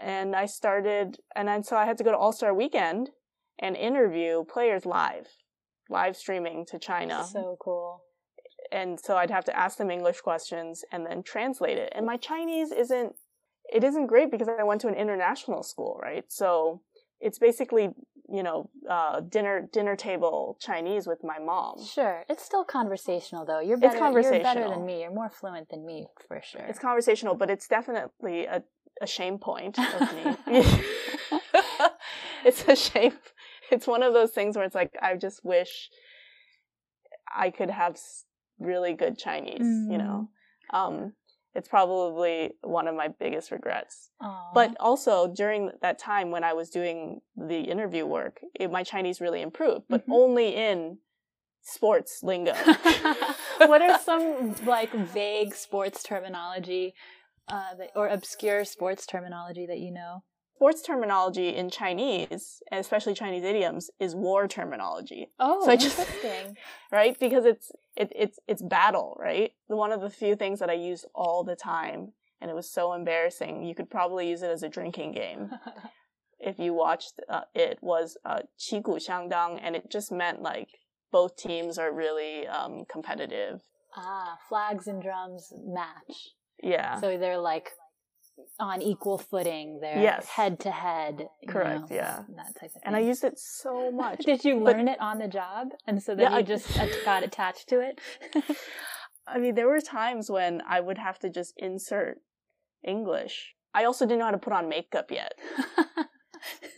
And 0.01 0.37
I 0.37 0.47
started, 0.47 1.19
and 1.35 1.49
then 1.49 1.63
so 1.63 1.77
I 1.77 1.85
had 1.87 1.99
to 1.99 2.05
go 2.05 2.11
to 2.11 2.17
All 2.17 2.33
Star 2.33 2.53
Weekend 2.55 3.11
and 3.59 3.77
interview 3.77 4.45
players 4.45 4.87
live, 4.87 5.27
live 5.89 6.17
streaming 6.17 6.65
to 6.67 6.79
China 6.79 7.25
So 7.31 7.57
cool. 7.61 8.03
and 8.71 9.01
so 9.01 9.17
I'd 9.17 9.31
have 9.31 9.45
to 9.47 9.59
ask 9.59 9.79
them 9.79 9.91
English 9.91 10.21
questions 10.21 10.85
and 10.93 11.05
then 11.07 11.23
translate 11.23 11.79
it. 11.79 11.93
And 11.95 12.07
my 12.07 12.17
Chinese 12.17 12.71
isn't 12.73 13.15
it 13.73 13.85
isn't 13.85 14.07
great 14.07 14.31
because 14.31 14.49
I 14.49 14.63
went 14.63 14.81
to 14.83 14.89
an 14.89 14.95
international 14.95 15.63
school, 15.63 15.99
right? 16.03 16.25
So 16.29 16.83
it's 17.21 17.39
basically 17.39 17.91
you 18.31 18.43
know 18.43 18.69
uh, 18.89 19.21
dinner 19.21 19.69
dinner 19.73 19.97
table 19.97 20.59
Chinese 20.61 21.07
with 21.07 21.25
my 21.25 21.39
mom. 21.39 21.83
Sure. 21.85 22.25
It's 22.29 22.45
still 22.45 22.65
conversational 22.65 23.45
though. 23.45 23.61
You're 23.61 23.79
better. 23.79 23.97
It's 23.97 24.01
better 24.01 24.21
you're 24.21 24.43
better 24.43 24.69
than 24.69 24.85
me. 24.87 25.01
You're 25.03 25.13
more 25.15 25.31
fluent 25.31 25.69
than 25.71 25.85
me 25.87 26.07
for 26.29 26.41
sure. 26.43 26.61
It's 26.69 26.79
conversational, 26.79 27.35
but 27.35 27.51
it's 27.51 27.67
definitely 27.67 28.45
a, 28.47 28.63
a 29.01 29.07
shame 29.07 29.39
point 29.39 29.79
of 29.95 30.13
me. 30.15 30.37
it's 32.45 32.67
a 32.69 32.77
shame. 32.77 33.13
It's 33.71 33.87
one 33.87 34.03
of 34.03 34.13
those 34.13 34.31
things 34.31 34.57
where 34.57 34.65
it's 34.65 34.75
like 34.75 34.93
I 35.01 35.15
just 35.17 35.45
wish 35.45 35.91
I 37.35 37.51
could 37.51 37.71
have 37.71 37.99
really 38.59 38.95
good 38.95 39.19
Chinese. 39.19 39.61
You 39.61 39.99
know, 39.99 40.29
um, 40.73 41.13
it's 41.55 41.69
probably 41.69 42.53
one 42.63 42.89
of 42.89 42.95
my 42.95 43.09
biggest 43.09 43.51
regrets. 43.51 44.11
Aw. 44.21 44.53
But 44.55 44.77
also 44.81 45.33
during 45.33 45.71
that 45.83 45.99
time 45.99 46.31
when 46.31 46.45
I 46.45 46.53
was 46.55 46.71
doing 46.71 47.21
the 47.37 47.61
interview 47.61 48.07
work, 48.07 48.41
it, 48.55 48.71
my 48.71 48.83
Chinese 48.83 49.21
really 49.21 49.43
improved, 49.43 49.85
but 49.89 50.07
Mhm. 50.07 50.13
only 50.15 50.55
in 50.55 50.99
sports 51.61 52.23
lingo. 52.23 52.55
what 53.59 53.83
are 53.83 53.99
some 53.99 54.55
like 54.65 54.91
vague 54.93 55.55
sports 55.55 56.03
terminology 56.03 56.95
uh, 57.49 57.75
or 57.95 58.09
obscure 58.09 58.65
sports 58.65 59.07
terminology 59.07 59.67
that 59.67 59.79
you 59.79 59.91
know? 59.91 60.23
Sports 60.57 60.83
terminology 60.83 61.55
in 61.55 61.71
Chinese, 61.71 62.63
especially 62.73 63.15
Chinese 63.15 63.45
idioms, 63.45 63.91
is 64.01 64.17
war 64.17 64.49
terminology. 64.49 65.29
Oh, 65.39 65.65
so 65.65 65.73
interesting. 65.73 66.07
Just, 66.21 66.55
right, 66.93 67.17
because 67.19 67.45
it's 67.45 67.71
it, 67.97 68.13
it's 68.15 68.41
it's 68.49 68.61
battle, 68.61 69.17
right? 69.21 69.53
One 69.69 69.93
of 69.93 70.01
the 70.01 70.11
few 70.11 70.35
things 70.35 70.59
that 70.59 70.69
I 70.69 70.73
use 70.73 71.05
all 71.15 71.45
the 71.45 71.55
time, 71.55 72.13
and 72.41 72.51
it 72.51 72.55
was 72.55 72.69
so 72.69 72.93
embarrassing. 72.93 73.63
You 73.63 73.77
could 73.77 73.89
probably 73.89 74.29
use 74.29 74.43
it 74.43 74.51
as 74.51 74.65
a 74.65 74.69
drinking 74.69 75.13
game. 75.13 75.51
if 76.41 76.59
you 76.59 76.75
watched 76.75 77.21
uh, 77.29 77.43
it 77.55 77.79
was 77.81 78.17
uh, 78.25 78.41
qi 78.59 78.83
gu 78.83 78.97
xiang 78.97 79.31
dang, 79.31 79.61
and 79.61 79.77
it 79.77 79.91
just 79.91 80.11
meant 80.11 80.43
like 80.43 80.69
both 81.11 81.37
teams 81.37 81.79
are 81.79 81.93
really 81.93 82.47
um, 82.47 82.85
competitive. 82.91 83.63
Ah, 83.97 84.39
flags 84.49 84.87
and 84.87 85.03
drums 85.03 85.53
match. 85.65 86.35
Yeah, 86.63 87.01
So 87.01 87.17
they're 87.19 87.39
like 87.39 87.71
on 88.61 88.83
equal 88.83 89.19
footing. 89.19 89.79
They're 89.81 90.01
Yes. 90.01 90.27
head 90.27 90.61
to 90.61 90.71
head. 90.71 91.29
Correct, 91.49 91.91
know, 91.91 91.97
yeah. 91.97 92.23
That 92.37 92.55
type 92.55 92.65
of 92.65 92.73
thing. 92.73 92.83
and 92.85 92.95
I 92.97 93.01
used 93.01 93.25
it 93.25 93.39
so 93.39 93.91
much. 93.91 94.19
Did 94.25 94.45
you 94.45 94.55
but- 94.61 94.77
learn 94.77 94.89
it 94.89 95.01
on 95.01 95.19
the 95.19 95.29
job, 95.29 95.69
and 95.87 96.03
so 96.03 96.15
then 96.15 96.25
Yeah, 96.27 96.31
you 96.31 96.37
I- 96.39 96.43
just 96.43 96.67
got 97.05 97.23
attached 97.23 97.69
to 97.71 97.81
it? 97.81 98.01
I 99.27 99.39
mean, 99.39 99.55
there 99.55 99.69
were 99.69 99.81
times 99.81 100.31
when 100.31 100.63
I 100.69 100.81
would 100.81 100.99
have 100.99 101.19
to 101.21 101.29
just 101.31 101.53
insert 101.59 102.19
English. 102.85 103.55
I 103.75 103.85
also 103.85 104.07
didn't 104.07 104.21
know 104.21 104.25
how 104.27 104.31
to 104.31 104.39
put 104.39 104.53
on 104.53 104.69
makeup 104.69 105.11
yet. 105.11 105.33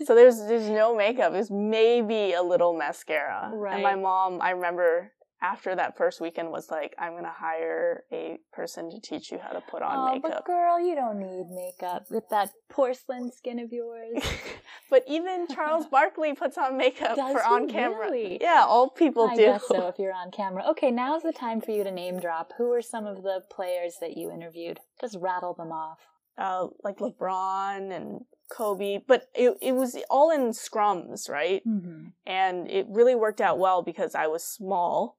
So 0.07 0.15
there's 0.15 0.39
there's 0.49 0.71
no 0.71 0.97
makeup. 0.97 1.35
It's 1.35 1.51
maybe 1.51 2.33
a 2.33 2.43
little 2.43 2.75
mascara. 2.77 3.51
Right. 3.53 3.75
And 3.75 3.83
my 3.83 3.95
mom, 3.95 4.41
I 4.41 4.51
remember 4.51 5.13
after 5.43 5.75
that 5.75 5.97
first 5.97 6.21
weekend 6.21 6.51
was 6.51 6.71
like, 6.71 6.95
I'm 6.99 7.15
gonna 7.15 7.33
hire 7.35 8.05
a 8.13 8.39
person 8.53 8.91
to 8.91 9.01
teach 9.01 9.31
you 9.33 9.39
how 9.39 9.51
to 9.53 9.61
put 9.63 9.83
on 9.83 10.15
makeup. 10.15 10.31
oh, 10.33 10.35
but 10.37 10.45
girl, 10.45 10.79
you 10.81 10.95
don't 10.95 11.19
need 11.19 11.47
makeup 11.51 12.07
with 12.11 12.29
that 12.31 12.51
porcelain 12.69 13.33
skin 13.33 13.59
of 13.59 13.73
yours. 13.73 14.23
but 14.91 15.03
even 15.09 15.47
Charles 15.49 15.87
Barkley 15.91 16.35
puts 16.35 16.59
on 16.59 16.77
makeup 16.77 17.17
Does 17.17 17.33
for 17.33 17.45
on 17.45 17.69
camera. 17.69 18.01
really? 18.11 18.39
Yeah, 18.41 18.65
all 18.67 18.91
people 18.91 19.29
I 19.31 19.35
do. 19.37 19.43
guess 19.47 19.67
so 19.67 19.89
if 19.89 19.99
you're 19.99 20.13
on 20.15 20.31
camera. 20.31 20.65
Okay, 20.71 20.91
now's 20.91 21.23
the 21.23 21.33
time 21.33 21.61
for 21.61 21.71
you 21.71 21.85
to 21.85 21.91
name 21.91 22.21
drop. 22.21 22.53
Who 22.59 22.73
are 22.73 22.83
some 22.83 23.07
of 23.07 23.23
the 23.23 23.43
players 23.51 23.97
that 24.01 24.17
you 24.17 24.31
interviewed? 24.31 24.79
Just 25.01 25.17
rattle 25.21 25.55
them 25.55 25.73
off. 25.73 25.99
uh, 26.39 26.67
like 26.85 26.99
LeBron 26.99 27.91
and 27.95 28.21
Kobe, 28.51 28.99
but 29.07 29.29
it 29.35 29.57
it 29.63 29.73
was 29.73 29.97
all 30.11 30.31
in 30.31 30.51
scrums, 30.51 31.29
right? 31.31 31.63
Mm-hmm. 31.67 32.09
and 32.27 32.69
it 32.71 32.87
really 32.89 33.15
worked 33.15 33.41
out 33.41 33.59
well 33.59 33.81
because 33.83 34.15
I 34.17 34.27
was 34.27 34.43
small 34.43 35.17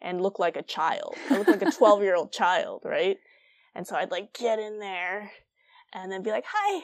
and 0.00 0.20
look 0.20 0.38
like 0.38 0.56
a 0.56 0.62
child. 0.62 1.14
I 1.30 1.38
look 1.38 1.48
like 1.48 1.62
a 1.62 1.70
12 1.70 2.02
year 2.02 2.14
old 2.14 2.32
child, 2.32 2.82
right? 2.84 3.16
And 3.74 3.86
so 3.86 3.96
I'd 3.96 4.10
like 4.10 4.32
get 4.32 4.58
in 4.58 4.78
there 4.78 5.30
and 5.92 6.10
then 6.10 6.22
be 6.22 6.30
like, 6.30 6.44
hi. 6.46 6.82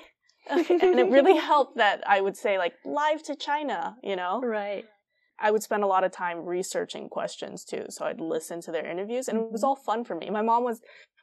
Okay. 0.50 0.74
and 0.74 0.98
it 0.98 1.08
really 1.08 1.36
helped 1.38 1.76
that 1.76 2.02
I 2.06 2.20
would 2.20 2.36
say 2.36 2.58
like 2.58 2.74
live 2.84 3.22
to 3.24 3.36
China, 3.36 3.96
you 4.02 4.16
know? 4.16 4.40
Right. 4.42 4.84
I 5.38 5.50
would 5.50 5.62
spend 5.62 5.82
a 5.82 5.86
lot 5.86 6.04
of 6.04 6.12
time 6.12 6.44
researching 6.44 7.08
questions 7.08 7.64
too. 7.64 7.86
So 7.88 8.04
I'd 8.04 8.20
listen 8.20 8.60
to 8.62 8.72
their 8.72 8.86
interviews 8.86 9.28
and 9.28 9.38
it 9.38 9.50
was 9.50 9.62
mm-hmm. 9.62 9.68
all 9.68 9.76
fun 9.76 10.04
for 10.04 10.14
me. 10.14 10.30
My 10.30 10.42
mom 10.42 10.64
was, 10.64 10.80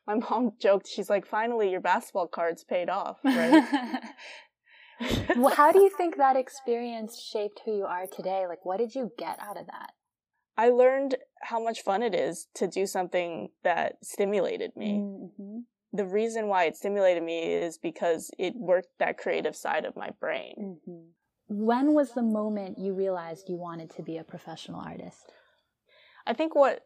my 0.08 0.16
mom 0.16 0.52
joked, 0.62 0.88
she's 0.88 1.10
like, 1.10 1.26
finally 1.26 1.72
your 1.72 1.82
basketball 1.82 2.28
card's 2.28 2.64
paid 2.64 2.90
off, 2.90 3.18
right? 3.24 4.04
well, 5.38 5.56
how 5.56 5.72
do 5.72 5.80
you 5.80 5.90
think 5.90 6.18
that 6.18 6.36
experience 6.36 7.22
shaped 7.22 7.62
who 7.66 7.78
you 7.78 7.86
are 7.86 8.06
today? 8.08 8.46
Like, 8.48 8.66
what 8.66 8.78
did 8.78 8.96
you 8.96 9.12
get 9.18 9.38
out 9.40 9.58
of 9.58 9.68
that? 9.68 9.92
I 10.60 10.72
learned 10.72 11.16
how 11.42 11.64
much 11.64 11.84
fun 11.84 12.04
it 12.04 12.14
is 12.14 12.48
to 12.56 12.68
do 12.68 12.86
something 12.86 13.48
that 13.64 13.98
stimulated 14.04 14.76
me. 14.76 15.00
Mm-hmm. 15.00 15.60
the 15.94 16.06
reason 16.06 16.48
why 16.48 16.66
it 16.66 16.76
stimulated 16.76 17.24
me 17.24 17.54
is 17.54 17.78
because 17.78 18.30
it 18.38 18.54
worked 18.58 18.90
that 19.00 19.18
creative 19.18 19.56
side 19.56 19.86
of 19.86 19.96
my 19.96 20.10
brain. 20.20 20.56
Mm-hmm. 20.60 21.06
When 21.48 21.94
was 21.94 22.12
the 22.12 22.22
moment 22.22 22.78
you 22.78 22.94
realized 22.94 23.48
you 23.48 23.56
wanted 23.56 23.90
to 23.92 24.04
be 24.04 24.18
a 24.18 24.24
professional 24.24 24.82
artist? 24.82 25.32
I 26.28 26.34
think 26.34 26.54
what 26.56 26.86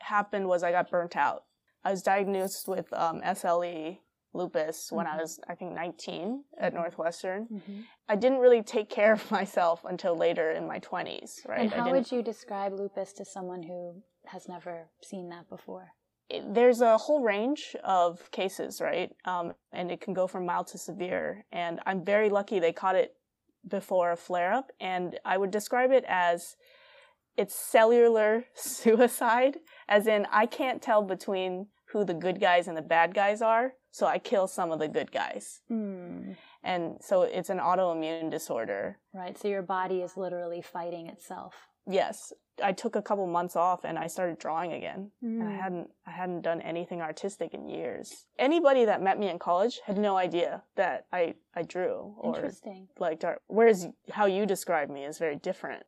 happened 0.00 0.46
was 0.46 0.62
I 0.62 0.70
got 0.70 0.90
burnt 0.90 1.16
out. 1.16 1.44
I 1.82 1.92
was 1.92 2.02
diagnosed 2.02 2.68
with 2.68 2.92
um, 2.92 3.22
SLE 3.22 4.00
lupus 4.34 4.90
when 4.92 5.06
I 5.06 5.14
Mhm. 5.16 5.20
was, 5.20 5.40
I 5.48 5.54
think, 5.54 5.72
19 5.72 6.44
at. 6.58 6.74
Northwestern. 6.74 7.46
Mm-hmm. 7.46 7.80
I 8.08 8.16
didn't 8.16 8.38
really 8.38 8.62
take 8.62 8.90
care 8.90 9.12
of 9.12 9.30
myself 9.30 9.84
until 9.84 10.16
later 10.16 10.50
in 10.50 10.66
my 10.66 10.80
20s, 10.80 11.46
right? 11.48 11.60
And 11.60 11.72
I 11.74 11.76
how 11.84 11.90
would 11.92 12.10
you 12.10 12.22
describe 12.22 12.72
lupus 12.72 13.12
to 13.14 13.24
someone 13.24 13.62
who 13.62 14.02
has 14.26 14.48
never 14.48 14.88
seen 15.02 15.28
that 15.30 15.48
before? 15.48 15.92
it- 16.30 16.54
there's 16.54 16.80
a 16.80 16.96
whole 16.96 17.22
range 17.22 17.76
of 17.84 18.30
cases, 18.30 18.80
right? 18.80 19.14
Um, 19.26 19.54
and 19.72 19.92
it 19.92 20.00
can 20.00 20.14
go 20.14 20.26
from 20.26 20.46
mild 20.46 20.66
to 20.68 20.78
severe. 20.78 21.44
And 21.52 21.80
I'm 21.86 22.02
very 22.04 22.30
lucky 22.30 22.58
they 22.58 22.72
caught 22.72 22.96
it 22.96 23.14
before 23.68 24.10
a 24.10 24.16
flare 24.16 24.50
up. 24.52 24.72
And 24.80 25.20
I 25.24 25.36
would 25.36 25.50
describe 25.50 25.90
it 25.92 26.04
as 26.08 26.56
it's 27.36 27.54
cellular 27.54 28.44
suicide, 28.54 29.58
as 29.88 30.06
in 30.06 30.26
I 30.30 30.46
can't 30.46 30.80
tell 30.80 31.02
between 31.02 31.66
who 31.94 32.04
the 32.04 32.12
good 32.12 32.40
guys 32.40 32.66
and 32.66 32.76
the 32.76 32.82
bad 32.82 33.14
guys 33.14 33.40
are, 33.40 33.74
so 33.92 34.04
I 34.06 34.18
kill 34.18 34.48
some 34.48 34.72
of 34.72 34.80
the 34.80 34.88
good 34.88 35.12
guys. 35.12 35.60
Mm. 35.70 36.34
And 36.64 36.96
so 37.00 37.22
it's 37.22 37.50
an 37.50 37.58
autoimmune 37.58 38.30
disorder. 38.32 38.98
Right. 39.12 39.38
So 39.38 39.46
your 39.46 39.62
body 39.62 40.02
is 40.02 40.16
literally 40.16 40.60
fighting 40.60 41.06
itself. 41.06 41.54
Yes, 41.86 42.32
I 42.62 42.72
took 42.72 42.96
a 42.96 43.02
couple 43.02 43.26
months 43.28 43.54
off 43.54 43.84
and 43.84 43.96
I 43.96 44.08
started 44.08 44.38
drawing 44.38 44.72
again. 44.72 45.12
and 45.22 45.42
I 45.42 45.52
Mm. 45.52 45.60
hadn't 45.60 45.90
I 46.06 46.10
hadn't 46.10 46.42
done 46.42 46.60
anything 46.62 47.00
artistic 47.00 47.54
in 47.54 47.68
years. 47.68 48.26
Anybody 48.38 48.84
that 48.86 49.00
met 49.02 49.18
me 49.18 49.28
in 49.28 49.38
college 49.38 49.80
had 49.86 49.98
no 49.98 50.16
idea 50.16 50.64
that 50.74 51.06
I 51.12 51.34
I 51.54 51.62
drew 51.62 52.16
or 52.18 52.34
Interesting. 52.34 52.88
liked 52.98 53.24
art. 53.24 53.40
Whereas 53.46 53.86
how 54.10 54.26
you 54.26 54.46
describe 54.46 54.88
me 54.90 55.04
is 55.04 55.18
very 55.18 55.36
different. 55.36 55.84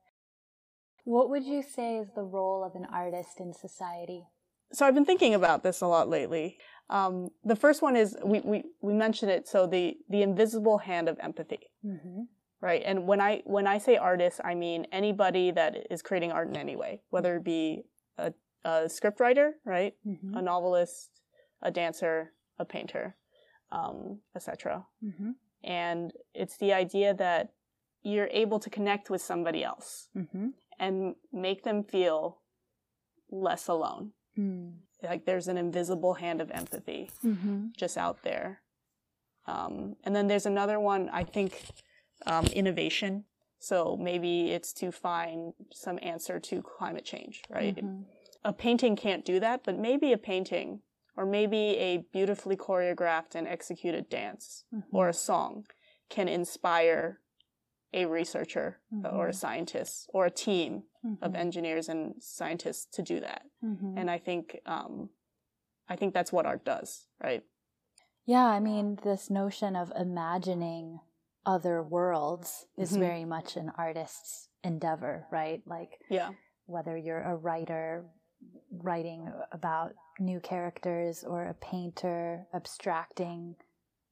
What 1.04 1.30
would 1.30 1.44
you 1.44 1.62
say 1.62 1.96
is 1.96 2.08
the 2.14 2.24
role 2.38 2.62
of 2.62 2.74
an 2.76 2.84
artist 2.92 3.40
in 3.40 3.52
society? 3.52 4.26
So 4.72 4.84
I've 4.86 4.94
been 4.94 5.04
thinking 5.04 5.34
about 5.34 5.62
this 5.62 5.80
a 5.80 5.86
lot 5.86 6.08
lately. 6.08 6.58
Um, 6.90 7.30
the 7.44 7.56
first 7.56 7.82
one 7.82 7.96
is 7.96 8.16
we, 8.24 8.40
we 8.40 8.64
we 8.80 8.92
mentioned 8.94 9.30
it. 9.30 9.48
So 9.48 9.66
the 9.66 9.96
the 10.08 10.22
invisible 10.22 10.78
hand 10.78 11.08
of 11.08 11.18
empathy, 11.20 11.70
Mm-hmm. 11.84 12.22
right? 12.60 12.82
And 12.84 13.06
when 13.06 13.20
I 13.20 13.42
when 13.44 13.66
I 13.66 13.78
say 13.78 13.96
artist, 13.96 14.40
I 14.44 14.54
mean 14.54 14.86
anybody 14.92 15.50
that 15.52 15.86
is 15.90 16.02
creating 16.02 16.32
art 16.32 16.48
in 16.48 16.56
any 16.56 16.76
way, 16.76 17.02
whether 17.10 17.36
it 17.36 17.44
be 17.44 17.82
a 18.18 18.32
a 18.64 18.86
scriptwriter, 18.88 19.52
right? 19.64 19.94
Mhm. 20.06 20.36
A 20.38 20.42
novelist, 20.42 21.10
a 21.62 21.70
dancer, 21.70 22.32
a 22.58 22.64
painter, 22.64 23.16
um, 23.72 24.20
etc. 24.34 24.86
Mhm. 25.04 25.34
And 25.64 26.12
it's 26.34 26.56
the 26.56 26.72
idea 26.72 27.14
that 27.14 27.52
you're 28.02 28.28
able 28.30 28.60
to 28.60 28.70
connect 28.70 29.10
with 29.10 29.20
somebody 29.22 29.64
else 29.64 30.08
Mhm. 30.16 30.52
and 30.78 31.16
make 31.32 31.62
them 31.64 31.82
feel 31.84 32.38
less 33.30 33.66
alone. 33.68 34.12
Mm. 34.38 34.74
Like 35.02 35.24
there's 35.24 35.48
an 35.48 35.58
invisible 35.58 36.14
hand 36.14 36.40
of 36.40 36.50
empathy 36.50 37.10
Mhm. 37.24 37.76
just 37.76 37.96
out 37.96 38.22
there. 38.22 38.62
Um, 39.46 39.96
and 40.04 40.14
then 40.16 40.26
there's 40.26 40.46
another 40.46 40.80
one, 40.80 41.08
I 41.10 41.22
think, 41.24 41.64
um, 42.26 42.46
innovation. 42.46 43.24
So 43.58 43.96
maybe 43.96 44.50
it's 44.52 44.72
to 44.74 44.90
find 44.90 45.54
some 45.72 45.98
answer 46.02 46.40
to 46.40 46.62
climate 46.62 47.04
change, 47.04 47.42
right? 47.48 47.76
Mhm. 47.76 48.04
A 48.44 48.52
painting 48.52 48.96
can't 48.96 49.24
do 49.24 49.40
that, 49.40 49.62
but 49.64 49.78
maybe 49.78 50.12
a 50.12 50.18
painting 50.18 50.82
or 51.16 51.24
maybe 51.24 51.76
a 51.78 51.98
beautifully 51.98 52.56
choreographed 52.56 53.34
and 53.34 53.46
executed 53.48 54.08
dance 54.08 54.64
Mhm. 54.72 54.84
or 54.92 55.08
a 55.08 55.14
song 55.14 55.66
can 56.08 56.28
inspire 56.28 57.20
a 57.92 58.06
researcher 58.06 58.80
or 59.04 59.28
a 59.28 59.30
Mhm. 59.30 59.34
scientist 59.34 60.10
or 60.12 60.26
a 60.26 60.30
team 60.30 60.84
of 61.22 61.32
Mhm. 61.32 61.36
engineers 61.36 61.88
and 61.88 62.22
scientists 62.22 62.86
to 62.96 63.02
do 63.02 63.20
that. 63.20 63.42
Mhm. 63.62 63.98
And 63.98 64.10
I 64.10 64.18
think 64.18 64.60
um, 64.66 65.10
I 65.88 65.96
think 65.96 66.14
that's 66.14 66.32
what 66.32 66.46
art 66.46 66.64
does, 66.64 67.06
right? 67.22 67.44
Yeah, 68.24 68.44
I 68.46 68.58
mean, 68.58 68.96
this 69.04 69.30
notion 69.30 69.76
of 69.76 69.92
imagining 69.94 71.00
other 71.44 71.80
worlds 71.80 72.66
is 72.76 72.92
Mhm. 72.92 72.98
very 72.98 73.24
much 73.24 73.56
an 73.56 73.70
artist's 73.78 74.48
endeavor, 74.64 75.28
right? 75.30 75.64
Like, 75.64 76.00
Yeah. 76.10 76.32
whether 76.66 76.96
you're 76.96 77.22
a 77.22 77.36
writer 77.36 78.10
writing 78.72 79.32
about 79.52 79.94
new 80.18 80.40
characters 80.40 81.22
or 81.22 81.44
a 81.44 81.54
painter 81.54 82.48
abstracting 82.52 83.54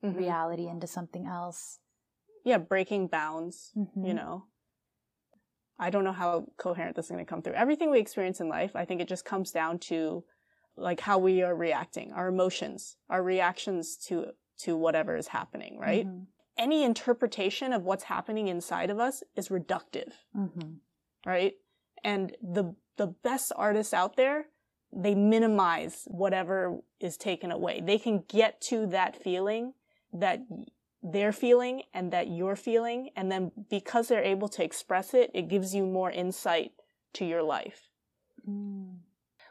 Mhm. 0.03 0.17
reality 0.17 0.69
into 0.69 0.87
something 0.87 1.27
else. 1.27 1.81
Yeah, 2.45 2.59
breaking 2.59 3.09
bounds, 3.09 3.73
Mhm. 3.77 4.07
you 4.07 4.15
know. 4.15 4.45
I 5.79 5.91
don't 5.91 6.05
know 6.05 6.13
how 6.13 6.47
coherent 6.57 6.95
this 6.95 7.07
is 7.07 7.11
going 7.11 7.25
to 7.25 7.29
come 7.29 7.43
through. 7.43 7.55
Everything 7.55 7.91
we 7.91 7.99
experience 7.99 8.41
in 8.41 8.49
life, 8.49 8.77
I 8.77 8.85
think 8.85 9.01
it 9.01 9.09
just 9.09 9.25
comes 9.25 9.51
down 9.51 9.79
to 9.91 10.25
like 10.77 11.01
how 11.01 11.19
we 11.19 11.43
are 11.43 11.55
reacting, 11.55 12.13
our 12.13 12.29
emotions, 12.29 12.97
our 13.09 13.23
reactions 13.23 13.97
to 14.09 14.35
to 14.59 14.77
whatever 14.77 15.17
is 15.17 15.29
happening, 15.29 15.79
right? 15.79 16.07
Mhm. 16.07 16.27
Any 16.57 16.85
interpretation 16.85 17.73
of 17.73 17.83
what's 17.83 18.05
happening 18.05 18.47
inside 18.47 18.89
of 18.91 19.01
us 19.01 19.25
is 19.35 19.49
reductive. 19.49 20.13
Mhm. 20.37 20.81
right? 21.27 21.55
And 22.05 22.37
the 22.43 22.77
the 22.97 23.07
best 23.09 23.51
artists 23.57 23.95
out 23.95 24.15
there, 24.17 24.51
they 24.93 25.15
minimize 25.17 26.05
whatever 26.09 26.83
is 27.01 27.17
taken 27.17 27.51
away. 27.51 27.81
They 27.81 27.99
can 27.99 28.21
get 28.29 28.61
to 28.63 28.87
that 28.89 29.17
feeling 29.17 29.75
that 30.13 30.41
they're 31.05 31.33
feeling 31.33 31.83
and 31.93 32.11
that 32.13 32.29
you're 32.29 32.57
feeling, 32.57 33.11
and 33.15 33.31
then 33.31 33.53
because 33.69 34.09
they're 34.09 34.25
able 34.25 34.49
to 34.49 34.65
express 34.65 35.13
it, 35.13 35.31
it 35.35 35.49
gives 35.49 35.75
you 35.75 35.85
more 35.85 36.11
insight 36.11 36.73
to 37.13 37.27
your 37.27 37.43
life. 37.43 37.91
Mm. 38.49 38.97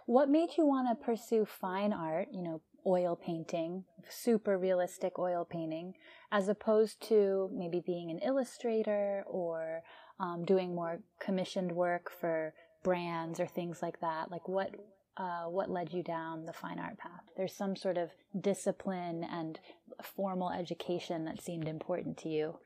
What 0.07 0.29
made 0.29 0.57
you 0.57 0.65
want 0.65 0.89
to 0.89 1.05
pursue 1.05 1.45
fine 1.45 1.93
art, 1.93 2.27
you 2.33 2.41
know, 2.41 2.61
oil 2.85 3.15
painting, 3.15 3.85
super 4.09 4.57
realistic 4.57 5.17
oil 5.17 5.45
painting, 5.49 5.93
as 6.31 6.49
opposed 6.49 7.01
to 7.07 7.49
maybe 7.53 7.81
being 7.85 8.09
an 8.09 8.19
illustrator 8.19 9.23
or 9.27 9.83
um, 10.19 10.43
doing 10.43 10.75
more 10.75 10.99
commissioned 11.21 11.71
work 11.71 12.11
for 12.11 12.53
brands 12.83 13.39
or 13.39 13.45
things 13.45 13.81
like 13.81 14.01
that? 14.01 14.29
Like, 14.31 14.49
what 14.49 14.71
uh, 15.17 15.43
what 15.45 15.69
led 15.69 15.93
you 15.93 16.03
down 16.03 16.45
the 16.45 16.53
fine 16.53 16.79
art 16.79 16.97
path? 16.97 17.21
There's 17.37 17.55
some 17.55 17.75
sort 17.75 17.97
of 17.97 18.11
discipline 18.39 19.23
and 19.23 19.59
formal 20.01 20.51
education 20.51 21.25
that 21.25 21.41
seemed 21.41 21.67
important 21.67 22.17
to 22.19 22.29
you. 22.29 22.59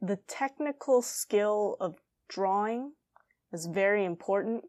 The 0.00 0.16
technical 0.28 1.02
skill 1.02 1.76
of 1.80 1.96
drawing 2.28 2.92
is 3.52 3.66
very 3.66 4.04
important, 4.04 4.64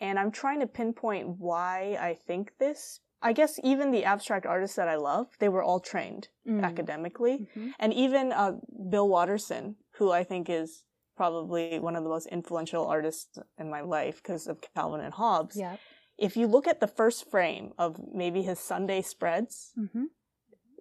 and 0.00 0.18
I'm 0.18 0.30
trying 0.30 0.60
to 0.60 0.66
pinpoint 0.66 1.36
why 1.38 1.96
I 2.00 2.14
think 2.14 2.52
this. 2.58 3.00
I 3.20 3.32
guess 3.32 3.58
even 3.64 3.90
the 3.90 4.04
abstract 4.04 4.46
artists 4.46 4.76
that 4.76 4.88
I 4.88 4.94
love, 4.96 5.26
they 5.40 5.48
were 5.48 5.62
all 5.62 5.80
trained 5.80 6.28
Mm. 6.46 6.62
academically. 6.64 7.48
Mhm. 7.54 7.72
And 7.78 7.92
even 7.92 8.32
uh, 8.32 8.52
Bill 8.88 9.08
Watterson, 9.08 9.76
who 9.96 10.10
I 10.12 10.24
think 10.24 10.48
is 10.48 10.84
probably 11.16 11.78
one 11.80 11.96
of 11.96 12.04
the 12.04 12.08
most 12.08 12.26
influential 12.28 12.86
artists 12.86 13.38
in 13.58 13.68
my 13.68 13.80
life 13.80 14.22
because 14.22 14.46
of 14.46 14.60
Calvin 14.74 15.00
and 15.00 15.12
Hobbes. 15.14 15.56
Yeah. 15.56 15.76
If 16.18 16.36
you 16.36 16.46
look 16.46 16.66
at 16.66 16.80
the 16.80 16.86
first 16.88 17.30
frame 17.30 17.72
of 17.78 18.00
maybe 18.12 18.42
his 18.42 18.58
Sunday 18.58 19.02
spreads, 19.02 19.72
Mm-hmm. 19.78 20.04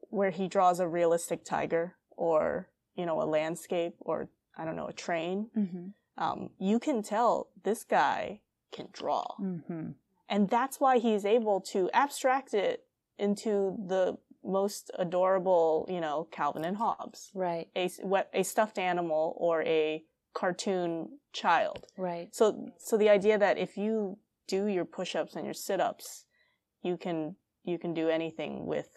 where 0.10 0.32
he 0.32 0.47
draws 0.47 0.80
a 0.80 0.88
realistic 0.88 1.43
tiger 1.43 1.95
or, 2.15 2.69
you 2.95 3.06
know, 3.06 3.21
a 3.21 3.26
landscape 3.26 3.95
or, 4.00 4.30
I 4.58 4.65
don't 4.65 4.76
know, 4.76 4.88
a 4.88 4.93
train, 4.93 5.50
Mm-hmm. 5.56 5.88
um, 6.23 6.50
you 6.58 6.80
can 6.80 7.04
tell 7.04 7.50
this 7.63 7.84
guy 7.84 8.41
can 8.71 8.88
draw. 8.91 9.26
Mm-hmm. 9.39 9.91
And 10.30 10.50
that's 10.50 10.80
why 10.80 10.97
he's 10.97 11.23
able 11.26 11.62
to 11.73 11.89
abstract 11.93 12.54
it 12.54 12.84
into 13.17 13.78
the 13.88 14.17
most 14.43 14.91
adorable, 14.97 15.86
you 15.89 16.02
know, 16.02 16.28
Calvin 16.32 16.65
and 16.65 16.78
Hobbes. 16.78 17.32
Right. 17.34 17.67
a 17.76 17.89
what 18.02 18.30
a 18.34 18.43
stuffed 18.43 18.78
animal 18.78 19.36
or 19.38 19.62
a 19.63 20.04
cartoon 20.34 21.19
child. 21.34 21.86
Right. 21.97 22.28
So 22.34 22.71
so 22.78 22.97
the 22.97 23.10
idea 23.10 23.38
that 23.38 23.58
if 23.58 23.78
you 23.78 24.17
do 24.47 24.67
your 24.67 24.86
push-ups 24.86 25.36
and 25.36 25.45
your 25.45 25.53
sit-ups, 25.53 26.25
you 26.81 26.97
can 26.97 27.36
you 27.63 27.77
can 27.77 27.93
do 27.93 28.07
anything 28.10 28.65
with 28.65 28.88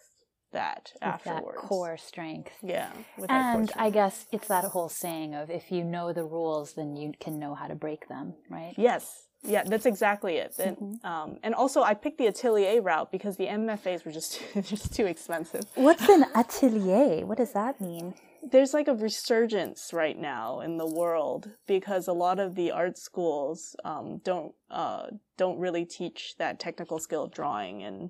that 0.53 0.91
With 0.95 1.03
afterwards. 1.03 1.57
that 1.61 1.67
core 1.67 1.97
strength. 1.97 2.51
Yeah. 2.61 2.91
With 3.17 3.29
that 3.29 3.51
core 3.53 3.61
And 3.61 3.71
I 3.75 3.89
guess 3.89 4.25
it's 4.31 4.47
that 4.47 4.63
whole 4.65 4.89
saying 4.89 5.33
of 5.35 5.49
if 5.49 5.71
you 5.71 5.83
know 5.83 6.13
the 6.13 6.23
rules, 6.23 6.73
then 6.73 6.95
you 6.95 7.11
can 7.19 7.37
know 7.39 7.53
how 7.55 7.67
to 7.67 7.75
break 7.75 8.07
them, 8.07 8.33
right? 8.49 8.73
Yes. 8.77 9.23
Yeah, 9.43 9.63
that's 9.63 9.85
exactly 9.87 10.37
it. 10.37 10.53
And, 10.59 10.77
Mhm. 10.77 11.05
um, 11.05 11.39
and 11.41 11.55
also, 11.55 11.81
I 11.81 11.95
picked 11.95 12.17
the 12.19 12.27
atelier 12.27 12.79
route 12.81 13.11
because 13.11 13.37
the 13.37 13.47
MFAs 13.47 14.05
were 14.05 14.11
just 14.11 14.39
just 14.61 14.93
too 14.93 15.05
expensive. 15.05 15.63
What's 15.75 16.07
an 16.09 16.25
atelier? 16.35 17.25
What 17.25 17.37
does 17.39 17.53
that 17.53 17.81
mean? 17.81 18.13
There's 18.43 18.73
like 18.73 18.87
a 18.87 18.95
resurgence 18.95 19.93
right 19.93 20.17
now 20.17 20.61
in 20.61 20.77
the 20.77 20.85
world 20.85 21.51
because 21.67 22.07
a 22.07 22.13
lot 22.13 22.39
of 22.39 22.55
the 22.55 22.71
art 22.71 22.97
schools 22.97 23.75
um, 23.85 24.19
don't 24.23 24.53
uh, 24.69 25.07
don't 25.37 25.59
really 25.59 25.85
teach 25.85 26.35
that 26.37 26.59
technical 26.59 26.99
skill 26.99 27.23
of 27.23 27.31
drawing 27.31 27.83
and 27.83 28.09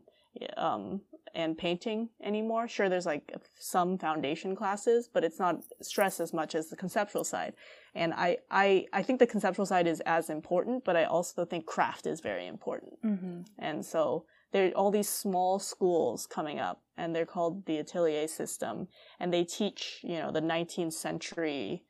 um, 0.57 1.01
and 1.33 1.57
painting 1.57 2.09
anymore. 2.23 2.67
Sure, 2.67 2.89
there's 2.89 3.05
like 3.05 3.33
some 3.59 3.97
foundation 3.97 4.55
classes, 4.55 5.09
but 5.11 5.23
it's 5.23 5.39
not 5.39 5.57
stressed 5.81 6.19
as 6.19 6.33
much 6.33 6.55
as 6.55 6.69
the 6.69 6.75
conceptual 6.75 7.23
side. 7.23 7.53
And 7.93 8.13
I 8.13 8.37
I 8.49 8.85
I 8.93 9.03
think 9.03 9.19
the 9.19 9.27
conceptual 9.27 9.65
side 9.65 9.87
is 9.87 10.01
as 10.01 10.29
important, 10.29 10.85
but 10.85 10.95
I 10.95 11.05
also 11.05 11.45
think 11.45 11.65
craft 11.65 12.07
is 12.07 12.21
very 12.21 12.47
important. 12.47 13.01
Mm-hmm. 13.03 13.41
And 13.59 13.85
so 13.85 14.25
there 14.51 14.67
are 14.67 14.71
all 14.71 14.91
these 14.91 15.09
small 15.09 15.59
schools 15.59 16.27
coming 16.27 16.59
up, 16.59 16.83
and 16.97 17.15
they're 17.15 17.25
called 17.25 17.65
the 17.65 17.77
Atelier 17.79 18.27
system, 18.27 18.87
and 19.19 19.33
they 19.33 19.43
teach, 19.43 19.99
you 20.03 20.17
know, 20.19 20.31
the 20.31 20.41
19th 20.41 20.93
century, 20.93 21.83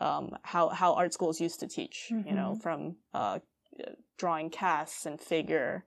um, 0.00 0.36
how 0.42 0.68
how 0.70 0.94
art 0.94 1.12
schools 1.12 1.40
used 1.40 1.60
to 1.60 1.66
teach, 1.68 2.10
you 2.24 2.34
know, 2.34 2.54
Mhm. 2.54 2.62
from 2.62 2.96
uh, 3.12 3.38
drawing 4.16 4.50
casts 4.50 5.06
and 5.06 5.20
figure, 5.20 5.84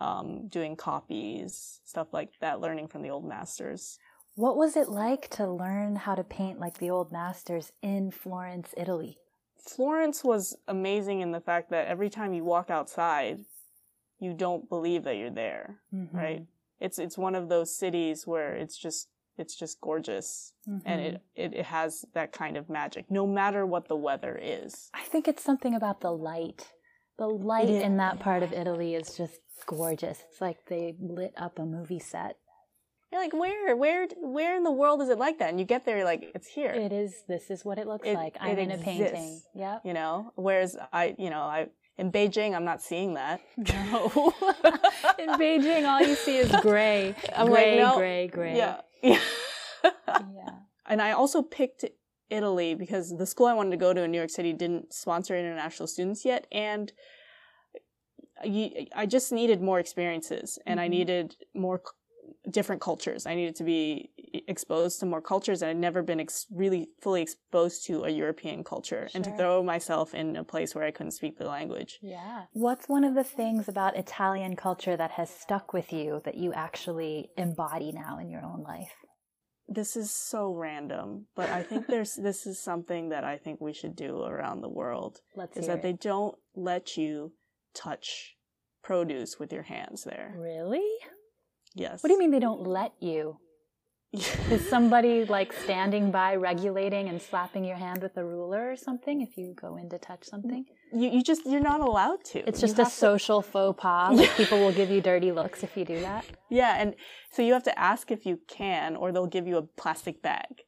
um, 0.00 0.48
doing 0.48 0.76
copies, 0.76 1.80
stuff 1.84 2.12
like 2.12 2.38
that, 2.40 2.60
learning 2.60 2.88
from 2.88 3.02
the 3.02 3.10
old 3.10 3.24
masters. 3.24 3.98
What 4.36 4.56
was 4.56 4.76
it 4.76 4.88
like 4.88 5.28
to 5.30 5.46
learn 5.50 5.96
how 5.96 6.14
to 6.14 6.24
paint 6.24 6.58
like 6.60 6.78
the 6.78 6.90
old 6.90 7.12
masters 7.12 7.72
in 7.82 8.10
Florence, 8.10 8.72
Italy? 8.76 9.18
Florence 9.58 10.24
was 10.24 10.56
amazing 10.66 11.20
in 11.20 11.32
the 11.32 11.40
fact 11.40 11.70
that 11.70 11.86
every 11.86 12.08
time 12.10 12.32
you 12.32 12.44
walk 12.44 12.70
outside, 12.70 13.44
you 14.20 14.32
don't 14.34 14.68
believe 14.68 15.02
that 15.04 15.16
you're 15.16 15.30
there. 15.30 15.80
Mhm. 15.92 16.12
right? 16.14 16.46
It's 16.78 16.98
it's 16.98 17.18
one 17.18 17.34
of 17.34 17.48
those 17.48 17.74
cities 17.76 18.26
where 18.26 18.54
it's 18.54 18.76
just 18.78 19.08
it's 19.36 19.54
just 19.56 19.80
gorgeous 19.80 20.52
and 20.66 20.82
Mhm. 21.00 21.06
it, 21.14 21.22
it 21.34 21.54
it 21.54 21.64
has 21.66 22.04
that 22.14 22.30
kind 22.32 22.56
of 22.56 22.68
magic 22.68 23.10
no 23.10 23.26
matter 23.26 23.64
what 23.66 23.88
the 23.88 23.96
weather 23.96 24.38
is. 24.40 24.90
I 24.94 25.02
think 25.02 25.26
it's 25.28 25.42
something 25.42 25.74
about 25.74 26.00
the 26.00 26.12
light. 26.12 26.72
The 27.18 27.28
light 27.28 27.68
is. 27.70 27.82
in 27.82 27.96
that 27.98 28.18
part 28.18 28.42
of 28.42 28.52
Italy 28.52 28.94
is 28.94 29.16
just 29.16 29.40
gorgeous. 29.66 30.22
It's 30.28 30.40
like 30.40 30.66
they 30.66 30.96
lit 31.00 31.32
up 31.36 31.58
a 31.58 31.64
movie 31.66 31.98
set. 31.98 32.36
You're 33.12 33.20
like 33.20 33.32
where 33.34 33.76
where 33.76 34.06
where 34.36 34.56
in 34.56 34.62
the 34.62 34.70
world 34.72 35.02
is 35.02 35.08
it 35.08 35.18
like 35.18 35.38
that? 35.38 35.50
And 35.50 35.58
you 35.58 35.66
get 35.66 35.84
there 35.84 35.96
you're 35.96 36.04
like 36.14 36.30
it's 36.34 36.46
here. 36.48 36.70
It 36.70 36.92
is. 36.92 37.24
This 37.28 37.50
is 37.50 37.64
what 37.64 37.78
it 37.78 37.86
looks 37.86 38.06
It- 38.06 38.14
like. 38.14 38.36
I'm 38.40 38.56
it 38.56 38.58
in 38.58 38.70
a 38.70 38.78
painting. 38.78 39.40
Yeah. 39.54 39.80
You 39.84 39.92
know, 39.94 40.32
whereas 40.36 40.76
I 40.92 41.14
you 41.18 41.28
know, 41.30 41.40
I 41.42 41.68
in 42.00 42.10
Beijing 42.10 42.54
I'm 42.56 42.64
not 42.64 42.80
seeing 42.82 43.14
that. 43.14 43.40
No. 43.56 44.32
in 45.18 45.28
Beijing, 45.42 45.86
all 45.86 46.00
you 46.00 46.14
see 46.14 46.38
is 46.38 46.50
gray. 46.62 47.14
I'm 47.36 47.48
gray, 47.48 47.78
like 47.78 47.88
no. 47.88 47.96
gray, 47.98 48.26
gray. 48.28 48.56
Yeah. 48.56 48.80
Yeah. 49.02 49.20
Yeah. 49.84 50.50
and 50.86 51.00
I 51.00 51.12
also 51.12 51.40
picked 51.42 51.84
Italy 52.28 52.74
because 52.74 53.16
the 53.16 53.24
school 53.26 53.46
I 53.46 53.54
wanted 53.54 53.70
to 53.70 53.76
go 53.78 53.94
to 53.94 54.02
in 54.02 54.10
New 54.10 54.18
York 54.18 54.28
City 54.30 54.52
didn't 54.52 54.92
sponsor 54.92 55.34
international 55.36 55.86
students 55.86 56.24
yet, 56.24 56.46
and 56.52 56.92
I 58.42 59.06
just 59.06 59.32
needed 59.32 59.60
more 59.62 59.78
experiences 59.80 60.58
and 60.66 60.80
I 60.80 60.86
Mhm. 60.86 60.90
needed 60.90 61.36
more 61.54 61.82
different 62.50 62.80
cultures. 62.82 63.26
I 63.26 63.34
needed 63.34 63.56
to 63.56 63.64
be 63.64 64.10
exposed 64.32 65.00
to 65.00 65.06
more 65.06 65.20
cultures 65.20 65.62
and 65.62 65.70
I'd 65.70 65.76
never 65.76 66.02
been 66.02 66.20
ex- 66.20 66.46
really 66.50 66.88
fully 67.00 67.22
exposed 67.22 67.84
to 67.86 68.04
a 68.04 68.10
European 68.10 68.64
culture 68.64 69.08
and 69.14 69.24
to 69.24 69.36
throw 69.36 69.62
myself 69.62 70.14
in 70.14 70.36
a 70.36 70.44
place 70.44 70.74
where 70.74 70.84
I 70.84 70.90
couldn't 70.90 71.12
speak 71.12 71.38
the 71.38 71.46
language. 71.46 71.98
Yeah. 72.02 72.44
What's 72.52 72.88
one 72.88 73.04
of 73.04 73.14
the 73.14 73.24
things 73.24 73.68
about 73.68 73.96
Italian 73.96 74.56
culture 74.56 74.96
that 74.96 75.12
has 75.12 75.30
stuck 75.30 75.72
with 75.72 75.92
you 75.92 76.20
that 76.24 76.36
you 76.36 76.52
actually 76.52 77.30
embody 77.36 77.92
now 77.92 78.18
in 78.18 78.30
your 78.30 78.44
own 78.44 78.62
life? 78.62 78.92
This 79.68 79.96
is 79.96 80.10
so 80.10 80.52
random, 80.52 81.26
but 81.36 81.48
I 81.48 81.62
think 81.62 81.86
there's 81.86 82.14
this 82.22 82.46
is 82.46 82.58
something 82.58 83.10
that 83.10 83.24
I 83.24 83.36
think 83.38 83.60
we 83.60 83.72
should 83.72 83.94
do 83.94 84.22
around 84.22 84.60
the 84.60 84.68
world 84.68 85.20
Let's 85.36 85.56
is 85.56 85.66
hear 85.66 85.76
that 85.76 85.82
they 85.82 85.92
don't 85.92 86.36
let 86.56 86.96
you 86.96 87.32
touch 87.74 88.36
produce 88.82 89.38
with 89.38 89.52
your 89.52 89.62
hands 89.62 90.04
there. 90.04 90.34
Really? 90.36 90.88
Yes. 91.74 92.02
What 92.02 92.08
do 92.08 92.14
you 92.14 92.18
mean 92.18 92.30
they 92.30 92.40
don't 92.40 92.66
let 92.66 92.92
you? 93.00 93.38
Is 94.12 94.68
somebody 94.68 95.24
like 95.24 95.52
standing 95.52 96.10
by 96.10 96.34
regulating 96.34 97.08
and 97.08 97.22
slapping 97.22 97.64
your 97.64 97.76
hand 97.76 98.02
with 98.02 98.16
a 98.16 98.24
ruler 98.24 98.72
or 98.72 98.76
something 98.76 99.20
if 99.20 99.36
you 99.38 99.54
go 99.54 99.76
in 99.76 99.88
to 99.90 99.98
touch 99.98 100.24
something? 100.24 100.64
you, 100.92 101.08
you 101.10 101.22
just 101.22 101.46
you're 101.46 101.60
not 101.60 101.80
allowed 101.80 102.24
to. 102.24 102.40
It's 102.48 102.60
You 102.60 102.66
just 102.66 102.78
a 102.80 102.82
have 102.82 102.92
to- 102.92 102.98
social 102.98 103.40
faux 103.40 103.80
pas. 103.80 104.16
Like 104.18 104.30
people 104.36 104.58
will 104.58 104.72
give 104.72 104.90
you 104.90 105.00
dirty 105.00 105.30
looks 105.30 105.62
if 105.62 105.76
you 105.76 105.84
do 105.84 106.00
that. 106.00 106.24
Yeah, 106.48 106.74
and 106.80 106.96
so 107.30 107.42
you 107.42 107.52
have 107.52 107.62
to 107.64 107.78
ask 107.78 108.10
if 108.10 108.26
you 108.26 108.40
can, 108.48 108.96
or 108.96 109.12
they'll 109.12 109.28
give 109.28 109.46
you 109.46 109.56
a 109.58 109.62
plastic 109.62 110.20
bag. 110.22 110.62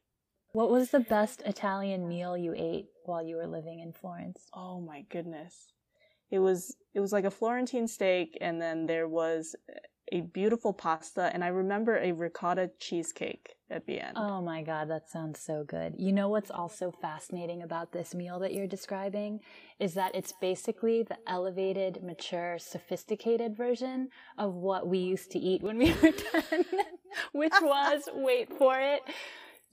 What 0.53 0.69
was 0.69 0.91
the 0.91 1.01
best 1.01 1.41
Italian 1.45 2.07
meal 2.07 2.37
you 2.37 2.53
ate 2.55 2.85
while 3.03 3.21
you 3.25 3.35
were 3.35 3.47
living 3.47 3.79
in 3.81 3.91
Florence? 3.91 4.39
Oh 4.53 4.79
my 4.79 5.01
goodness, 5.09 5.67
it 6.31 6.39
was 6.39 6.77
it 6.93 7.01
was 7.01 7.11
like 7.11 7.25
a 7.25 7.31
Florentine 7.31 7.89
steak, 7.89 8.37
and 8.39 8.61
then 8.61 8.85
there 8.85 9.07
was 9.09 9.53
a 10.13 10.21
beautiful 10.21 10.73
pasta, 10.73 11.31
and 11.33 11.43
I 11.43 11.47
remember 11.47 11.97
a 11.97 12.11
ricotta 12.11 12.69
cheesecake 12.79 13.55
at 13.71 13.87
the 13.87 13.99
end. 13.99 14.15
Oh 14.15 14.41
my 14.41 14.61
god, 14.61 14.87
that 14.91 15.09
sounds 15.09 15.39
so 15.39 15.63
good. 15.63 15.95
You 15.97 16.13
know 16.13 16.29
what's 16.29 16.51
also 16.51 16.91
fascinating 16.91 17.63
about 17.63 17.91
this 17.91 18.13
meal 18.13 18.37
that 18.39 18.53
you're 18.53 18.67
describing 18.67 19.39
is 19.79 19.95
that 19.95 20.13
it's 20.13 20.31
basically 20.39 21.01
the 21.01 21.17
elevated, 21.27 22.03
mature, 22.03 22.59
sophisticated 22.59 23.57
version 23.57 24.09
of 24.37 24.53
what 24.53 24.87
we 24.87 24.99
used 24.99 25.31
to 25.31 25.39
eat 25.39 25.63
when 25.63 25.79
we 25.79 25.91
were 26.03 26.11
10, 26.11 26.65
which 27.31 27.53
was, 27.59 28.07
wait 28.13 28.55
for 28.55 28.79
it, 28.79 29.01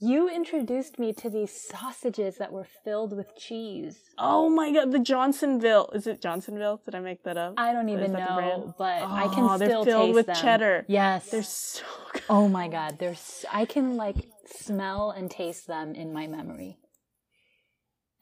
you 0.03 0.27
introduced 0.27 0.97
me 0.99 1.13
to 1.13 1.29
these 1.29 1.51
sausages 1.53 2.37
that 2.37 2.51
were 2.51 2.65
filled 2.83 3.15
with 3.15 3.35
cheese. 3.37 3.99
Oh 4.17 4.49
my 4.49 4.71
god, 4.73 4.91
the 4.91 4.99
Johnsonville 4.99 5.91
is 5.93 6.07
it 6.07 6.21
Johnsonville? 6.21 6.81
Did 6.83 6.95
I 6.95 6.99
make 6.99 7.23
that 7.23 7.37
up? 7.37 7.53
I 7.57 7.71
don't 7.71 7.87
even 7.89 8.11
that 8.13 8.27
the 8.29 8.33
brand? 8.35 8.61
know, 8.65 8.75
but 8.77 9.03
I 9.03 9.25
Oh, 9.25 9.29
can 9.29 9.59
they're 9.59 9.69
filled 9.69 9.87
taste 9.87 10.15
with 10.15 10.25
them. 10.25 10.35
cheddar. 10.35 10.85
Yes. 10.87 11.29
They're 11.29 11.43
so 11.43 11.85
good. 12.13 12.23
Oh 12.29 12.47
my 12.47 12.67
god, 12.67 12.97
there's 12.99 13.45
I 13.51 13.65
can 13.65 13.95
like 13.95 14.15
smell 14.47 15.11
and 15.11 15.29
taste 15.29 15.67
them 15.67 15.93
in 15.93 16.11
my 16.11 16.25
memory. 16.27 16.77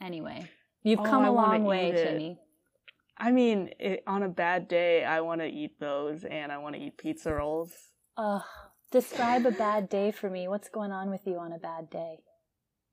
Anyway, 0.02 0.50
you've 0.84 1.00
Oh, 1.00 1.04
come 1.04 1.24
I 1.24 1.28
a 1.28 1.32
long 1.32 1.64
way. 1.64 1.92
Timmy. 1.92 2.40
I 3.18 3.32
mean, 3.32 3.72
it, 3.80 4.04
on 4.08 4.24
a 4.24 4.30
bad 4.30 4.68
day, 4.70 5.04
I 5.04 5.20
want 5.22 5.42
to 5.42 5.48
eat 5.48 5.78
those, 5.80 6.24
and 6.24 6.52
I 6.54 6.58
want 6.60 6.76
to 6.76 6.82
eat 6.82 6.98
pizza 6.98 7.34
rolls. 7.34 7.72
Ugh. 8.18 8.42
Describe 8.92 9.46
a 9.46 9.52
bad 9.52 9.88
day 9.90 10.12
for 10.12 10.30
me. 10.30 10.48
What's 10.48 10.70
going 10.70 10.92
on 10.92 11.10
with 11.10 11.28
you 11.28 11.38
on 11.38 11.52
a 11.52 11.58
bad 11.60 11.90
day? 11.90 12.20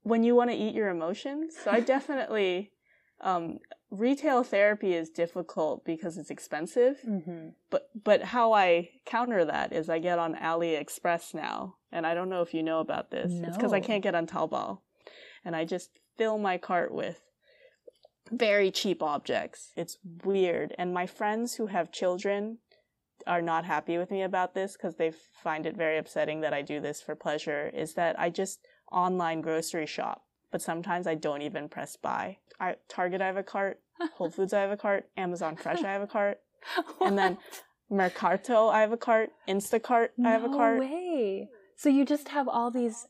when 0.02 0.22
you 0.22 0.36
want 0.36 0.48
to 0.50 0.56
eat 0.56 0.72
your 0.72 0.88
emotions. 0.88 1.54
So 1.64 1.68
I 1.70 1.80
definitely 1.80 2.70
um 3.20 3.58
retail 3.90 4.44
therapy 4.44 4.94
is 4.94 5.08
difficult 5.10 5.84
because 5.84 6.16
it's 6.16 6.30
expensive, 6.30 6.98
Mm-hmm. 7.04 7.48
but 7.70 7.88
but 8.04 8.22
how 8.22 8.52
I 8.52 8.90
counter 9.04 9.44
that 9.44 9.72
is 9.72 9.88
I 9.88 9.98
get 9.98 10.20
on 10.20 10.34
AliExpress 10.36 11.34
now, 11.34 11.76
and 11.90 12.06
I 12.06 12.14
don't 12.14 12.28
know 12.28 12.42
if 12.42 12.54
you 12.54 12.62
know 12.62 12.78
about 12.78 13.10
this. 13.10 13.32
It's 13.32 13.56
because 13.56 13.72
I 13.72 13.80
can't 13.80 14.02
get 14.02 14.14
on 14.14 14.28
Taobao, 14.28 14.78
and 15.44 15.56
I 15.56 15.64
just 15.64 15.90
fill 16.16 16.38
my 16.38 16.56
cart 16.56 16.92
with 16.94 17.22
very 18.30 18.70
cheap 18.70 19.02
objects. 19.02 19.72
It's 19.76 19.98
weird, 20.24 20.72
and 20.78 20.94
my 20.94 21.06
friends 21.06 21.54
who 21.54 21.66
have 21.66 21.90
children 21.90 22.58
are 23.26 23.42
not 23.42 23.64
happy 23.64 23.98
with 23.98 24.10
me 24.10 24.22
about 24.22 24.54
this 24.54 24.72
because 24.72 24.96
they 24.96 25.12
find 25.42 25.66
it 25.66 25.76
very 25.76 25.98
upsetting 25.98 26.40
that 26.40 26.52
I 26.54 26.62
do 26.62 26.80
this 26.80 27.00
for 27.00 27.14
pleasure. 27.14 27.70
Is 27.74 27.94
that 27.94 28.18
I 28.18 28.30
just 28.30 28.60
online 28.92 29.40
grocery 29.40 29.86
shop, 29.86 30.24
but 30.50 30.62
sometimes 30.62 31.06
I 31.06 31.14
don't 31.14 31.42
even 31.42 31.68
press 31.68 31.96
buy. 31.96 32.38
I 32.60 32.76
Target 32.88 33.20
I 33.20 33.26
have 33.26 33.36
a 33.36 33.42
cart, 33.42 33.80
Whole 34.14 34.30
Foods 34.30 34.52
I 34.52 34.60
have 34.60 34.70
a 34.70 34.76
cart, 34.76 35.08
Amazon 35.16 35.56
Fresh 35.56 35.82
I 35.84 35.92
have 35.92 36.02
a 36.02 36.06
cart, 36.06 36.40
and 37.00 37.16
then 37.18 37.38
Mercato 37.90 38.68
I 38.68 38.80
have 38.80 38.92
a 38.92 38.96
cart, 38.96 39.30
Instacart 39.48 40.08
I 40.24 40.30
have 40.30 40.44
a 40.44 40.48
cart. 40.48 40.76
no 40.78 40.80
way. 40.80 41.48
So 41.76 41.88
you 41.88 42.04
just 42.04 42.28
have 42.28 42.48
all 42.48 42.70
these 42.70 43.06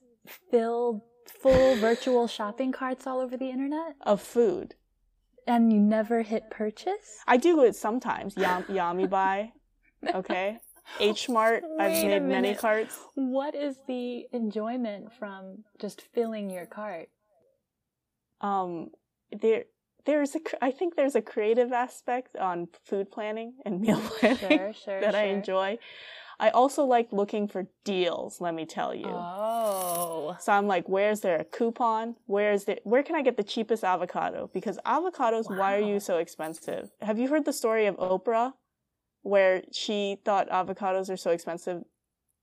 filled, 0.50 1.02
full 1.40 1.76
virtual 1.76 2.26
shopping 2.26 2.72
carts 2.72 3.06
all 3.06 3.20
over 3.20 3.36
the 3.36 3.50
internet, 3.50 3.94
of 4.02 4.20
food. 4.20 4.74
and 5.46 5.72
you 5.72 5.78
never 5.78 6.22
hit 6.22 6.50
purchase? 6.50 7.20
I 7.26 7.36
do 7.36 7.62
it 7.62 7.76
sometimes. 7.76 8.36
Yam, 8.36 8.64
Yami 8.64 9.08
buy. 9.08 9.52
Okay. 10.14 10.58
H 11.00 11.28
Mart. 11.28 11.64
I've 11.80 12.04
made 12.04 12.22
many 12.22 12.54
carts. 12.54 12.98
What 13.14 13.54
is 13.54 13.78
the 13.88 14.26
enjoyment 14.32 15.12
from 15.12 15.64
just 15.80 16.00
filling 16.00 16.48
your 16.48 16.66
cart? 16.66 17.08
Um, 18.40 18.90
there, 19.32 19.64
there's 20.04 20.36
a. 20.36 20.40
I 20.62 20.70
think 20.70 20.94
there's 20.94 21.16
a 21.16 21.22
creative 21.22 21.72
aspect 21.72 22.36
on 22.36 22.68
food 22.84 23.10
planning 23.10 23.54
and 23.64 23.80
meal 23.82 24.00
planning 24.00 24.38
Sure, 24.38 24.72
sure, 24.72 25.00
that 25.00 25.14
I 25.14 25.24
enjoy. 25.24 25.78
I 26.38 26.50
also 26.50 26.84
like 26.84 27.12
looking 27.12 27.48
for 27.48 27.66
deals. 27.84 28.40
Let 28.40 28.54
me 28.54 28.66
tell 28.66 28.94
you. 28.94 29.08
Oh. 29.08 30.36
So 30.38 30.52
I'm 30.52 30.66
like, 30.66 30.86
where's 30.88 31.20
there 31.20 31.40
a 31.40 31.44
coupon? 31.44 32.16
Where's 32.26 32.64
the 32.64 32.78
where 32.84 33.02
can 33.02 33.16
I 33.16 33.22
get 33.22 33.36
the 33.36 33.42
cheapest 33.42 33.84
avocado? 33.84 34.50
Because 34.52 34.78
avocados, 34.84 35.44
why 35.48 35.76
are 35.76 35.80
you 35.80 35.98
so 35.98 36.18
expensive? 36.18 36.90
Have 37.00 37.18
you 37.18 37.28
heard 37.28 37.46
the 37.46 37.52
story 37.52 37.86
of 37.86 37.96
Oprah, 37.96 38.52
where 39.26 39.62
she 39.72 40.18
thought 40.24 40.48
avocados 40.50 41.10
are 41.10 41.16
so 41.16 41.30
expensive, 41.30 41.82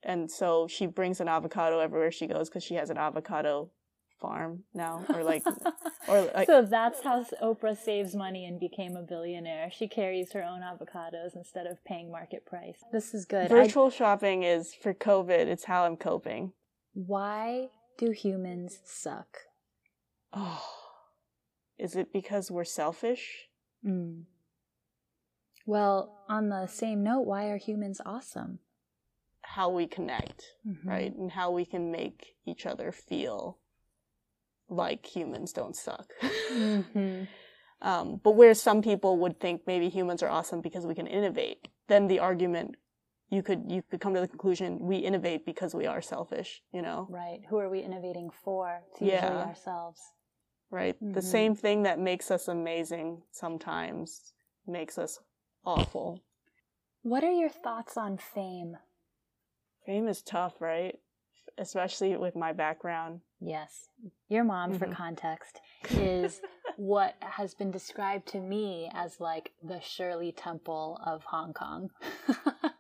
and 0.04 0.30
so 0.30 0.68
she 0.68 0.86
brings 0.86 1.22
an 1.22 1.28
avocado 1.28 1.80
everywhere 1.80 2.12
she 2.12 2.28
goes 2.28 2.50
because 2.50 2.64
she 2.64 2.76
has 2.76 2.90
an 2.90 2.98
avocado 2.98 3.72
farm 4.20 4.64
now, 4.74 5.04
or 5.14 5.24
like, 5.24 5.44
or 6.08 6.30
like, 6.36 6.48
so 6.48 6.62
that's 6.62 7.02
how 7.04 7.26
Oprah 7.42 7.78
saves 7.78 8.16
money 8.16 8.46
and 8.46 8.60
became 8.60 8.96
a 8.96 9.02
billionaire. 9.02 9.70
She 9.72 9.88
carries 9.88 10.32
her 10.34 10.44
own 10.44 10.62
avocados 10.62 11.36
instead 11.36 11.68
of 11.68 11.84
paying 11.86 12.12
market 12.12 12.46
price. 12.46 12.80
This 12.92 13.14
is 13.14 13.26
good. 13.26 13.46
I- 13.46 13.48
virtual 13.48 13.90
shopping 13.90 14.44
is 14.44 14.74
for 14.74 14.94
COVID. 14.94 15.48
It's 15.48 15.66
how 15.66 15.86
I'm 15.86 15.98
coping. 15.98 16.54
why 16.94 17.70
do 17.98 18.12
humans 18.12 18.80
suck? 18.86 19.38
Oh, 20.34 20.66
is 21.78 21.96
it 21.96 22.12
because 22.12 22.50
we're 22.50 22.64
selfish? 22.66 23.50
Mm. 23.86 24.24
Well, 25.66 26.24
on 26.28 26.50
the 26.50 26.68
same 26.68 27.04
note, 27.04 27.22
why 27.22 27.46
are 27.48 27.58
humans 27.58 28.02
awesome? 28.06 28.60
How 29.42 29.70
we 29.70 29.88
connect. 29.88 30.44
Mhm. 30.66 30.86
right? 30.86 31.16
And 31.16 31.32
how 31.32 31.52
we 31.52 31.66
can 31.66 31.92
make 31.92 32.36
each 32.46 32.66
other 32.66 32.92
feel 32.92 33.60
like 34.70 35.06
humans 35.06 35.54
don't 35.54 35.76
suck. 35.76 36.12
Mhm. 36.52 37.28
um, 37.82 38.16
but 38.24 38.32
where 38.32 38.54
some 38.54 38.82
people 38.82 39.18
would 39.18 39.40
think 39.40 39.68
maybe 39.68 39.90
humans 39.90 40.24
are 40.24 40.30
awesome 40.30 40.62
because 40.62 40.86
we 40.86 40.96
can 40.96 41.08
innovate, 41.08 41.68
then 41.88 42.08
the 42.08 42.20
argument 42.20 42.76
you 43.30 43.42
could 43.44 43.72
you 43.72 43.82
could 43.82 44.00
come 44.00 44.14
to 44.14 44.22
the 44.22 44.28
conclusion 44.28 44.80
we 44.80 44.98
innovate 44.98 45.46
because 45.46 45.74
we 45.76 45.86
are 45.86 46.02
selfish, 46.02 46.62
you 46.72 46.82
know, 46.82 47.08
Right. 47.10 47.42
Who 47.50 47.58
are 47.60 47.70
we 47.70 47.82
innovating 47.82 48.30
for? 48.30 48.84
It's 48.90 49.02
usually 49.02 49.12
Yeah. 49.14 49.44
ourselves. 49.44 50.02
right? 50.70 50.98
The 51.00 51.20
Mhm. 51.22 51.24
same 51.24 51.56
thing 51.56 51.84
that 51.84 52.00
makes 52.00 52.32
us 52.32 52.48
amazing 52.48 53.22
sometimes 53.32 54.34
makes 54.66 54.98
us 54.98 55.20
awful. 55.66 56.22
What 57.02 57.24
are 57.24 57.32
your 57.32 57.50
thoughts 57.50 57.98
on 57.98 58.18
fame? 58.18 58.78
Fame 59.86 60.08
is 60.08 60.22
tough, 60.22 60.62
right? 60.62 61.00
Especially 61.58 62.16
with 62.16 62.36
my 62.36 62.54
background. 62.54 63.22
Yes. 63.42 63.90
Your 64.30 64.44
mom, 64.44 64.74
for 64.80 64.88
Mhm. 64.88 64.94
context, 64.96 65.60
is 65.92 66.42
what 66.78 67.16
has 67.22 67.54
been 67.54 67.72
described 67.72 68.28
to 68.30 68.40
me 68.40 68.90
as 68.94 69.20
like 69.20 69.52
the 69.62 69.80
Shirley 69.82 70.32
Temple 70.32 71.00
of 71.06 71.24
Hong 71.26 71.54
Kong, 71.54 71.92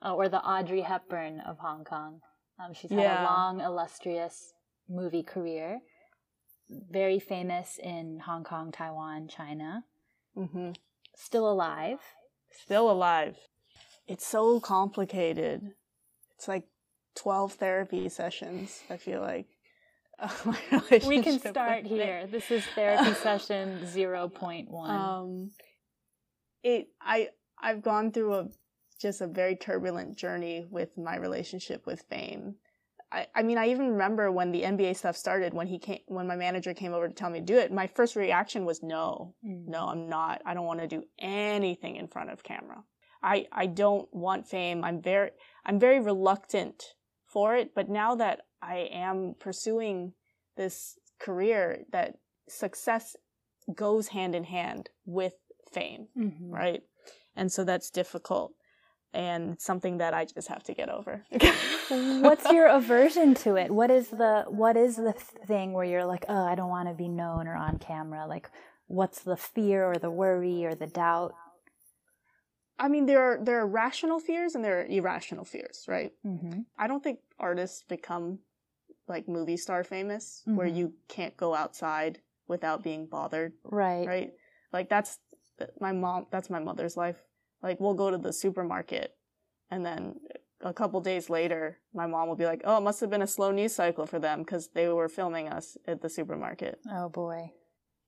Uh, 0.00 0.14
or 0.14 0.28
the 0.28 0.40
Audrey 0.44 0.82
Hepburn 0.82 1.40
of 1.40 1.58
Hong 1.58 1.84
Kong. 1.84 2.20
Um, 2.60 2.72
she's 2.72 2.92
had 2.92 3.00
Yeah. 3.02 3.20
a 3.20 3.24
long, 3.24 3.60
illustrious 3.60 4.54
movie 4.88 5.24
career, 5.24 5.80
very 6.70 7.18
famous 7.18 7.78
in 7.82 8.20
Hong 8.20 8.44
Kong, 8.44 8.70
Taiwan, 8.70 9.26
China, 9.26 9.84
hmm 10.34 10.70
still 11.16 11.50
alive. 11.50 12.00
Still 12.50 12.90
alive. 12.90 13.36
It's 14.06 14.26
so 14.26 14.60
complicated. 14.60 15.72
It's 16.36 16.48
like 16.48 16.64
12 17.16 17.54
therapy 17.54 18.08
sessions, 18.08 18.82
I 18.88 18.96
feel 18.96 19.20
like. 19.20 19.46
We 21.06 21.22
can 21.22 21.38
start 21.38 21.84
it. 21.84 21.86
here. 21.86 22.26
This 22.26 22.50
is 22.50 22.64
therapy 22.74 23.14
session 23.14 23.80
0.1. 23.84 24.88
Um, 24.88 25.50
it, 26.62 26.88
I, 27.00 27.28
I've 27.60 27.82
gone 27.82 28.10
through 28.12 28.34
a 28.34 28.48
just 29.00 29.20
a 29.20 29.26
very 29.28 29.54
turbulent 29.54 30.16
journey 30.16 30.66
with 30.70 30.98
my 30.98 31.16
relationship 31.16 31.86
with 31.86 32.02
fame. 32.10 32.56
I, 33.10 33.26
I 33.34 33.42
mean, 33.42 33.56
I 33.58 33.68
even 33.68 33.90
remember 33.92 34.30
when 34.30 34.52
the 34.52 34.62
NBA 34.62 34.96
stuff 34.96 35.16
started, 35.16 35.54
when 35.54 35.66
he 35.66 35.78
came, 35.78 36.00
when 36.06 36.26
my 36.26 36.36
manager 36.36 36.74
came 36.74 36.92
over 36.92 37.08
to 37.08 37.14
tell 37.14 37.30
me 37.30 37.38
to 37.40 37.44
do 37.44 37.56
it, 37.58 37.72
my 37.72 37.86
first 37.86 38.16
reaction 38.16 38.64
was 38.64 38.82
no, 38.82 39.34
Mm. 39.44 39.66
no, 39.68 39.86
I'm 39.88 40.08
not. 40.08 40.42
I 40.44 40.54
don't 40.54 40.66
want 40.66 40.80
to 40.80 40.86
do 40.86 41.04
anything 41.18 41.96
in 41.96 42.08
front 42.08 42.30
of 42.30 42.42
camera. 42.42 42.84
I, 43.22 43.46
I 43.50 43.66
don't 43.66 44.12
want 44.14 44.46
fame. 44.46 44.84
I'm 44.84 45.00
very, 45.02 45.30
I'm 45.64 45.78
very 45.80 46.00
reluctant 46.00 46.82
for 47.26 47.56
it. 47.56 47.74
But 47.74 47.88
now 47.88 48.14
that 48.16 48.42
I 48.62 48.88
am 48.92 49.34
pursuing 49.38 50.12
this 50.56 50.98
career, 51.18 51.84
that 51.92 52.18
success 52.48 53.16
goes 53.74 54.08
hand 54.08 54.34
in 54.34 54.44
hand 54.44 54.90
with 55.04 55.34
fame, 55.72 56.08
Mhm. 56.16 56.50
right? 56.52 56.82
And 57.36 57.50
so 57.52 57.64
that's 57.64 57.90
difficult 57.90 58.52
and 59.14 59.60
something 59.60 59.98
that 59.98 60.12
I 60.14 60.24
just 60.26 60.48
have 60.48 60.62
to 60.64 60.74
get 60.74 60.88
over. 60.90 61.24
What's 61.88 62.50
your 62.52 62.66
aversion 62.66 63.34
to 63.36 63.56
it? 63.56 63.70
What 63.70 63.90
is 63.90 64.08
the 64.08 64.44
what 64.48 64.76
is 64.76 64.96
the 64.96 65.12
thing 65.46 65.72
where 65.72 65.84
you're 65.84 66.04
like, 66.04 66.24
oh, 66.28 66.44
I 66.44 66.54
don't 66.54 66.68
want 66.68 66.88
to 66.88 66.94
be 66.94 67.08
known 67.08 67.48
or 67.48 67.54
on 67.56 67.78
camera? 67.78 68.26
Like, 68.26 68.50
what's 68.86 69.20
the 69.20 69.36
fear 69.36 69.84
or 69.84 69.96
the 69.96 70.10
worry 70.10 70.64
or 70.66 70.74
the 70.74 70.86
doubt? 70.86 71.34
I 72.78 72.88
mean, 72.88 73.06
there 73.06 73.20
are 73.22 73.38
there 73.42 73.58
are 73.60 73.66
rational 73.66 74.20
fears 74.20 74.54
and 74.54 74.64
there 74.64 74.80
are 74.80 74.86
irrational 74.86 75.44
fears, 75.44 75.84
right? 75.88 76.12
Mm-hmm. 76.24 76.60
I 76.78 76.86
don't 76.86 77.02
think 77.02 77.18
artists 77.38 77.82
become 77.88 78.40
like 79.08 79.26
movie 79.28 79.56
star 79.56 79.82
famous 79.84 80.42
where 80.44 80.68
Mhm. 80.68 80.76
you 80.76 80.94
can't 81.08 81.36
go 81.36 81.54
outside 81.54 82.20
without 82.46 82.82
being 82.82 83.06
bothered, 83.06 83.52
Right. 83.64 84.06
right? 84.06 84.32
Like 84.72 84.88
that's 84.90 85.18
my 85.80 85.92
mom. 85.92 86.26
That's 86.30 86.50
my 86.50 86.60
mother's 86.60 86.96
life. 86.96 87.16
Like 87.62 87.80
we'll 87.80 87.94
go 87.94 88.10
to 88.10 88.18
the 88.18 88.32
supermarket, 88.32 89.14
and 89.70 89.84
then 89.84 90.16
a 90.60 90.72
couple 90.72 91.00
days 91.00 91.30
later, 91.30 91.78
my 91.94 92.06
mom 92.06 92.28
will 92.28 92.36
be 92.36 92.46
like, 92.46 92.62
"Oh, 92.64 92.78
it 92.78 92.82
must 92.82 93.00
have 93.00 93.10
been 93.10 93.22
a 93.22 93.26
slow 93.26 93.50
news 93.50 93.74
cycle 93.74 94.06
for 94.06 94.18
them 94.18 94.40
because 94.40 94.68
they 94.68 94.88
were 94.88 95.08
filming 95.08 95.48
us 95.48 95.76
at 95.86 96.00
the 96.00 96.08
supermarket." 96.08 96.80
Oh 96.90 97.08
boy. 97.08 97.52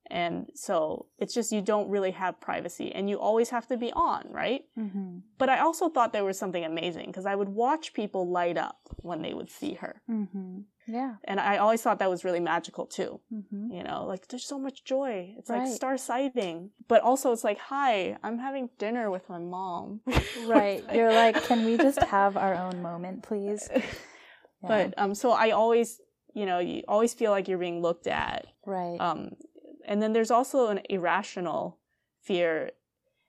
And 0.09 0.49
so 0.55 1.05
it's 1.19 1.33
just 1.33 1.53
you 1.53 1.61
don't 1.61 1.89
really 1.89 2.11
have 2.11 2.41
privacy, 2.41 2.91
and 2.93 3.09
you 3.09 3.17
always 3.19 3.49
have 3.49 3.67
to 3.67 3.77
be 3.77 3.93
on, 3.93 4.25
right? 4.29 4.63
Mm-hmm. 4.77 5.19
But 5.37 5.49
I 5.49 5.59
also 5.59 5.89
thought 5.89 6.11
there 6.11 6.25
was 6.25 6.37
something 6.37 6.65
amazing 6.65 7.07
because 7.07 7.25
I 7.25 7.35
would 7.35 7.49
watch 7.49 7.93
people 7.93 8.29
light 8.29 8.57
up 8.57 8.79
when 8.97 9.21
they 9.21 9.33
would 9.33 9.49
see 9.49 9.75
her. 9.75 10.01
Mm-hmm. 10.09 10.59
Yeah. 10.87 11.15
And 11.23 11.39
I 11.39 11.57
always 11.57 11.81
thought 11.81 11.99
that 11.99 12.09
was 12.09 12.23
really 12.23 12.39
magical 12.39 12.85
too. 12.85 13.19
Mm-hmm. 13.33 13.71
You 13.71 13.83
know, 13.83 14.05
like 14.05 14.27
there's 14.27 14.45
so 14.45 14.57
much 14.59 14.83
joy. 14.83 15.35
It's 15.37 15.49
Right. 15.49 15.63
like 15.63 15.73
star 15.73 15.97
sighting. 15.97 16.71
But 16.87 17.01
also 17.01 17.31
it's 17.31 17.43
like, 17.43 17.59
hi, 17.59 18.17
I'm 18.23 18.39
having 18.39 18.69
dinner 18.77 19.09
with 19.11 19.29
my 19.29 19.39
mom. 19.39 20.01
Right. 20.45 20.83
You're 20.93 21.13
like, 21.13 21.41
can 21.43 21.63
we 21.65 21.77
just 21.77 22.01
have 22.17 22.35
our 22.37 22.55
own 22.55 22.81
moment, 22.81 23.23
please? 23.23 23.69
Yeah. 24.63 24.67
But 24.67 24.93
um 24.97 25.15
so 25.15 25.31
I 25.31 25.51
always 25.51 25.99
you 26.33 26.45
know, 26.45 26.59
you 26.59 26.83
always 26.87 27.13
feel 27.13 27.31
like 27.31 27.47
you're 27.47 27.57
being 27.57 27.81
looked 27.81 28.07
at. 28.07 28.47
right. 28.65 28.97
Um 28.99 29.35
and 29.85 30.01
then 30.01 30.13
there's 30.13 30.29
also 30.31 30.67
an 30.67 30.81
irrational 30.89 31.77
fear 32.21 32.71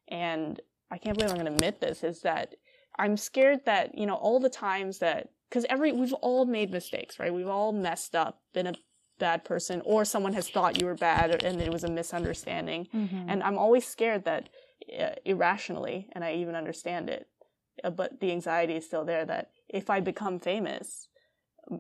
and 0.09 0.61
I 0.91 0.99
can't 0.99 1.17
believe 1.17 1.31
I'm 1.33 1.39
gonna 1.39 1.53
admit 1.53 1.81
this, 1.81 2.05
is 2.05 2.21
that 2.23 2.55
I'm 2.99 3.17
scared 3.17 3.65
that, 3.65 3.97
you 3.97 4.05
know, 4.05 4.15
all 4.15 4.39
the 4.41 4.51
times 4.51 4.99
that 4.99 5.31
because 5.53 5.67
every 5.69 5.93
we've 5.93 6.15
all 6.15 6.47
made 6.47 6.71
mistakes, 6.71 7.19
right? 7.21 7.33
We've 7.33 7.47
all 7.59 7.73
messed 7.73 8.15
up, 8.17 8.41
been 8.55 8.69
a 8.69 8.73
bad 9.19 9.45
person, 9.45 9.83
or 9.85 10.03
someone 10.07 10.33
has 10.33 10.49
thought 10.49 10.81
you 10.81 10.87
were 10.87 10.95
bad 10.95 11.45
and 11.45 11.61
it 11.61 11.71
was 11.71 11.85
a 11.85 11.91
misunderstanding. 11.91 12.89
Mhm. 12.95 13.27
And 13.29 13.43
I'm 13.43 13.59
always 13.59 13.87
scared 13.87 14.25
that 14.25 14.49
uh, 14.99 15.11
irrationally, 15.27 16.09
and 16.13 16.25
I 16.25 16.35
even 16.43 16.55
understand 16.55 17.11
it, 17.11 17.29
uh, 17.85 17.91
but 17.91 18.19
the 18.21 18.33
anxiety 18.33 18.75
is 18.77 18.87
still 18.87 19.05
there 19.05 19.25
that 19.27 19.51
if 19.69 19.91
I 19.91 20.01
become 20.01 20.41
famous, 20.41 21.09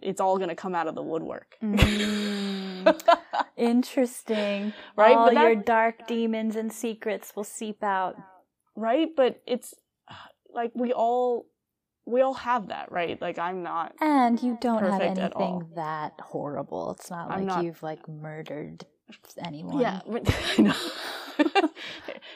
it's 0.02 0.20
all 0.20 0.36
going 0.36 0.50
to 0.50 0.54
come 0.64 0.74
out 0.74 0.86
of 0.86 0.94
the 0.94 1.02
woodwork. 1.02 1.56
Mm. 1.62 3.00
Interesting. 3.56 4.72
Right, 4.96 5.16
All 5.16 5.26
but 5.26 5.34
that- 5.34 5.42
your 5.46 5.56
dark 5.56 6.06
demons 6.06 6.56
and 6.56 6.72
secrets 6.72 7.34
will 7.34 7.44
seep 7.44 7.82
out. 7.82 8.16
right? 8.76 9.08
But 9.16 9.40
it's 9.46 9.74
like 10.54 10.70
we 10.74 10.92
all 10.92 11.46
we 12.06 12.20
all 12.20 12.34
have 12.34 12.68
that, 12.68 12.90
right? 12.92 13.20
Like 13.20 13.38
I'm 13.38 13.62
not 13.62 13.94
And 14.00 14.42
you 14.42 14.58
don't 14.60 14.82
have 14.84 15.00
anything 15.00 15.68
that 15.76 16.12
horrible. 16.20 16.92
It's 16.92 17.10
not 17.10 17.30
I'm 17.30 17.38
like 17.40 17.46
not- 17.46 17.64
you've 17.64 17.82
like 17.82 18.08
murdered 18.08 18.84
anyone. 19.38 19.78
Yeah, 19.80 20.00
but- 20.06 20.22
I 20.58 20.62
know. 20.62 20.74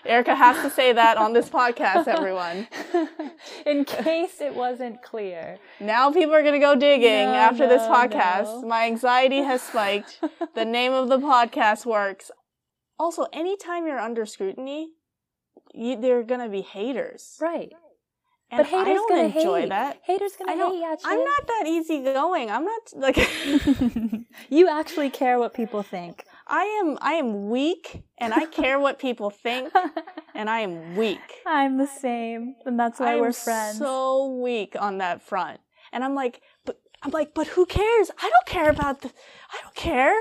Erica 0.04 0.34
has 0.34 0.62
to 0.62 0.70
say 0.70 0.92
that 0.92 1.16
on 1.16 1.32
this 1.32 1.48
podcast, 1.50 2.06
everyone. 2.06 2.68
In 3.66 3.84
case 3.84 4.40
it 4.40 4.54
wasn't 4.54 5.02
clear. 5.02 5.58
Now 5.80 6.12
people 6.12 6.34
are 6.34 6.42
going 6.42 6.54
to 6.54 6.60
go 6.60 6.74
digging 6.76 7.26
No, 7.26 7.34
after 7.34 7.66
this 7.68 7.82
podcast. 7.82 8.62
no. 8.62 8.68
My 8.68 8.86
anxiety 8.86 9.42
has 9.42 9.62
spiked. 9.62 10.20
the 10.54 10.64
name 10.78 10.92
of 10.92 11.08
the 11.08 11.18
podcast 11.18 11.84
works. 11.86 12.30
Also, 12.98 13.26
anytime 13.32 13.86
you're 13.86 13.98
under 13.98 14.24
scrutiny, 14.24 14.90
you, 15.74 16.00
there 16.00 16.18
are 16.20 16.22
going 16.24 16.40
to 16.40 16.48
be 16.48 16.62
haters. 16.62 17.36
Right. 17.40 17.72
And 18.50 18.58
but 18.58 18.66
haters 18.66 18.86
I 18.86 18.94
don't 18.94 19.08
gonna 19.08 19.22
enjoy 19.24 19.60
hate. 19.62 19.68
that. 19.70 20.00
Haters 20.04 20.32
gonna 20.38 20.52
I 20.52 20.56
hate 20.56 20.80
you. 20.80 20.98
I'm 21.04 21.24
not 21.24 21.46
that 21.48 21.64
easygoing. 21.66 22.50
I'm 22.50 22.64
not 22.64 22.82
like 22.96 23.16
you 24.50 24.68
actually 24.68 25.10
care 25.10 25.38
what 25.38 25.52
people 25.52 25.82
think. 25.82 26.24
I 26.46 26.62
am 26.80 26.96
I 27.00 27.14
am 27.14 27.50
weak 27.50 28.04
and 28.18 28.32
I 28.32 28.46
care 28.46 28.78
what 28.78 29.00
people 29.00 29.30
think 29.30 29.72
and 30.34 30.48
I 30.48 30.60
am 30.60 30.94
weak. 30.94 31.18
I'm 31.44 31.76
the 31.76 31.88
same, 31.88 32.54
and 32.64 32.78
that's 32.78 33.00
why 33.00 33.14
I 33.14 33.20
we're 33.20 33.32
friends. 33.32 33.78
so 33.78 34.28
weak 34.40 34.76
on 34.78 34.98
that 34.98 35.22
front. 35.22 35.60
And 35.92 36.04
I'm 36.04 36.14
like, 36.14 36.40
but 36.64 36.80
I'm 37.02 37.10
like, 37.10 37.34
but 37.34 37.48
who 37.48 37.66
cares? 37.66 38.10
I 38.22 38.30
don't 38.30 38.46
care 38.46 38.70
about 38.70 39.00
the 39.00 39.08
I 39.52 39.58
don't 39.62 39.74
care. 39.74 40.14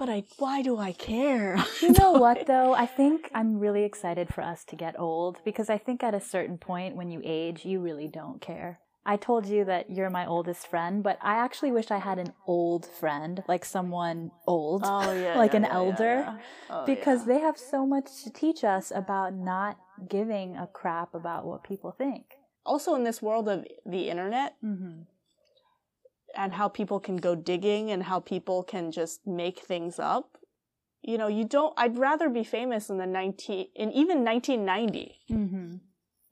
But 0.00 0.08
I 0.08 0.24
why 0.38 0.62
do 0.62 0.78
I 0.78 0.92
care? 0.92 1.62
You 1.82 1.92
know 1.92 2.12
what 2.12 2.46
though? 2.52 2.72
I 2.72 2.86
think 2.86 3.30
I'm 3.34 3.58
really 3.58 3.84
excited 3.84 4.32
for 4.34 4.40
us 4.52 4.64
to 4.70 4.74
get 4.84 4.98
old 4.98 5.34
because 5.44 5.68
I 5.68 5.76
think 5.76 6.02
at 6.02 6.14
a 6.14 6.20
certain 6.34 6.56
point 6.56 6.96
when 6.96 7.10
you 7.10 7.20
age, 7.22 7.66
you 7.66 7.80
really 7.80 8.08
don't 8.08 8.40
care. 8.40 8.80
I 9.04 9.16
told 9.18 9.44
you 9.46 9.64
that 9.66 9.90
you're 9.90 10.08
my 10.20 10.24
oldest 10.26 10.66
friend, 10.72 11.02
but 11.02 11.18
I 11.20 11.34
actually 11.34 11.72
wish 11.72 11.90
I 11.90 11.98
had 11.98 12.18
an 12.18 12.32
old 12.46 12.86
friend, 12.86 13.42
like 13.46 13.64
someone 13.66 14.30
old, 14.46 14.82
Oh 14.84 15.12
yeah. 15.24 15.36
like 15.36 15.52
yeah, 15.52 15.56
an 15.58 15.64
yeah, 15.64 15.74
elder, 15.80 16.14
yeah, 16.26 16.34
yeah. 16.34 16.38
Oh, 16.70 16.86
because 16.86 17.20
yeah. 17.20 17.34
they 17.34 17.40
have 17.40 17.58
so 17.58 17.86
much 17.86 18.06
to 18.24 18.30
teach 18.30 18.64
us 18.64 18.90
about 19.02 19.34
not 19.34 19.76
giving 20.08 20.56
a 20.56 20.66
crap 20.66 21.14
about 21.14 21.44
what 21.44 21.62
people 21.62 21.92
think. 21.92 22.24
also 22.64 22.94
in 22.94 23.04
this 23.04 23.20
world 23.22 23.48
of 23.48 23.66
the 23.84 24.08
internet 24.08 24.54
Mm-hmm. 24.64 25.02
And 26.36 26.52
how 26.54 26.68
people 26.68 27.00
can 27.00 27.16
go 27.16 27.34
digging 27.34 27.90
and 27.90 28.02
how 28.04 28.20
people 28.20 28.62
can 28.62 28.90
just 28.92 29.26
make 29.26 29.58
things 29.60 29.98
up. 29.98 30.36
You 31.02 31.16
know, 31.18 31.28
you 31.28 31.44
don't 31.44 31.72
I'd 31.76 31.98
rather 31.98 32.28
be 32.28 32.44
famous 32.44 32.90
in 32.90 32.98
the 32.98 33.06
19 33.06 33.68
in 33.74 33.90
even 33.92 34.24
1990 34.24 35.16
Mm-hmm. 35.30 35.76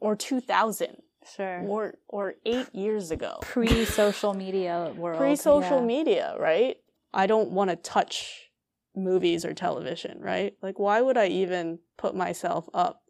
or 0.01 0.17
2000 0.17 0.97
Sure. 1.37 1.61
or 1.67 1.95
or 2.09 2.35
8 2.47 2.75
years 2.75 3.11
ago. 3.11 3.39
Pre 3.43 3.85
social 3.85 4.35
media 4.35 4.93
world. 4.97 5.19
pre 5.19 5.37
social 5.37 5.81
yeah. 5.81 5.87
media, 5.87 6.35
right? 6.39 6.77
I 7.13 7.27
don't 7.27 7.51
want 7.51 7.71
to 7.71 7.77
touch 7.77 8.51
movies 8.95 9.45
or 9.45 9.53
television, 9.55 10.21
right? 10.21 10.55
Like, 10.63 10.79
why 10.79 11.01
would 11.01 11.17
I 11.17 11.27
even 11.29 11.79
put 11.97 12.15
myself 12.15 12.69
up 12.75 13.03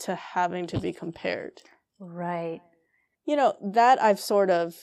to 0.00 0.14
having 0.14 0.66
to 0.68 0.78
be 0.78 0.92
compared? 0.92 1.62
Right. 1.98 2.60
You 3.26 3.36
know, 3.36 3.54
that 3.62 4.02
I've 4.02 4.20
sort 4.20 4.50
of 4.50 4.74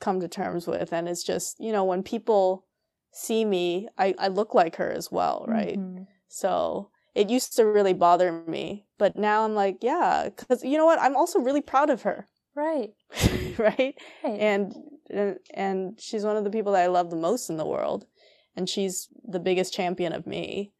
come 0.00 0.20
to 0.20 0.28
terms 0.28 0.66
with. 0.66 0.92
And 0.92 1.08
it's 1.08 1.22
just, 1.22 1.56
you 1.60 1.72
know, 1.72 1.84
when 1.84 2.02
people 2.02 2.66
see 3.12 3.44
me, 3.44 3.88
I, 3.98 4.14
I 4.18 4.28
look 4.28 4.54
like 4.54 4.76
her 4.76 4.90
as 4.90 5.10
well, 5.12 5.44
right? 5.48 5.78
Mhm. 5.78 6.06
So 6.28 6.90
it 7.14 7.28
used 7.28 7.56
to 7.56 7.64
really 7.66 7.92
bother 7.92 8.32
me. 8.46 8.86
But 8.98 9.16
now 9.16 9.44
I'm 9.44 9.54
like, 9.54 9.78
yeah, 9.82 10.28
because 10.34 10.62
you 10.62 10.76
know 10.78 10.86
what? 10.86 11.00
I'm 11.00 11.16
also 11.16 11.38
really 11.40 11.60
proud 11.62 11.90
of 11.90 12.02
her, 12.02 12.26
Right. 12.54 12.90
right? 13.58 13.58
Right. 13.58 13.94
and 14.24 14.74
and- 15.10 15.38
and 15.54 16.00
she's 16.00 16.24
one 16.24 16.36
of 16.36 16.44
the 16.44 16.50
people 16.50 16.72
that 16.72 16.82
I 16.82 16.86
love 16.86 17.10
the 17.10 17.16
most 17.16 17.50
in 17.50 17.56
the 17.56 17.66
world, 17.66 18.06
and 18.54 18.68
she's 18.68 19.08
the 19.24 19.40
biggest 19.40 19.74
champion 19.74 20.12
of 20.12 20.24
me. 20.24 20.72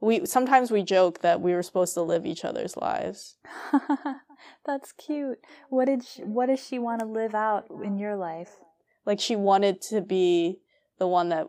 We 0.00 0.24
sometimes 0.24 0.70
we 0.70 0.82
joke 0.82 1.20
that 1.20 1.42
we 1.42 1.52
were 1.52 1.62
supposed 1.62 1.92
to 1.94 2.02
live 2.02 2.24
each 2.24 2.44
other's 2.46 2.76
lives. 2.78 3.36
That's 4.64 4.92
cute. 4.92 5.38
What 5.68 5.86
did 5.86 6.04
she, 6.04 6.22
what 6.22 6.46
does 6.46 6.64
she 6.64 6.78
want 6.78 7.00
to 7.00 7.06
live 7.06 7.34
out 7.34 7.66
in 7.84 7.98
your 7.98 8.16
life? 8.16 8.50
Like 9.06 9.20
she 9.20 9.36
wanted 9.36 9.80
to 9.82 10.00
be 10.00 10.58
the 10.98 11.06
one 11.06 11.28
that 11.30 11.48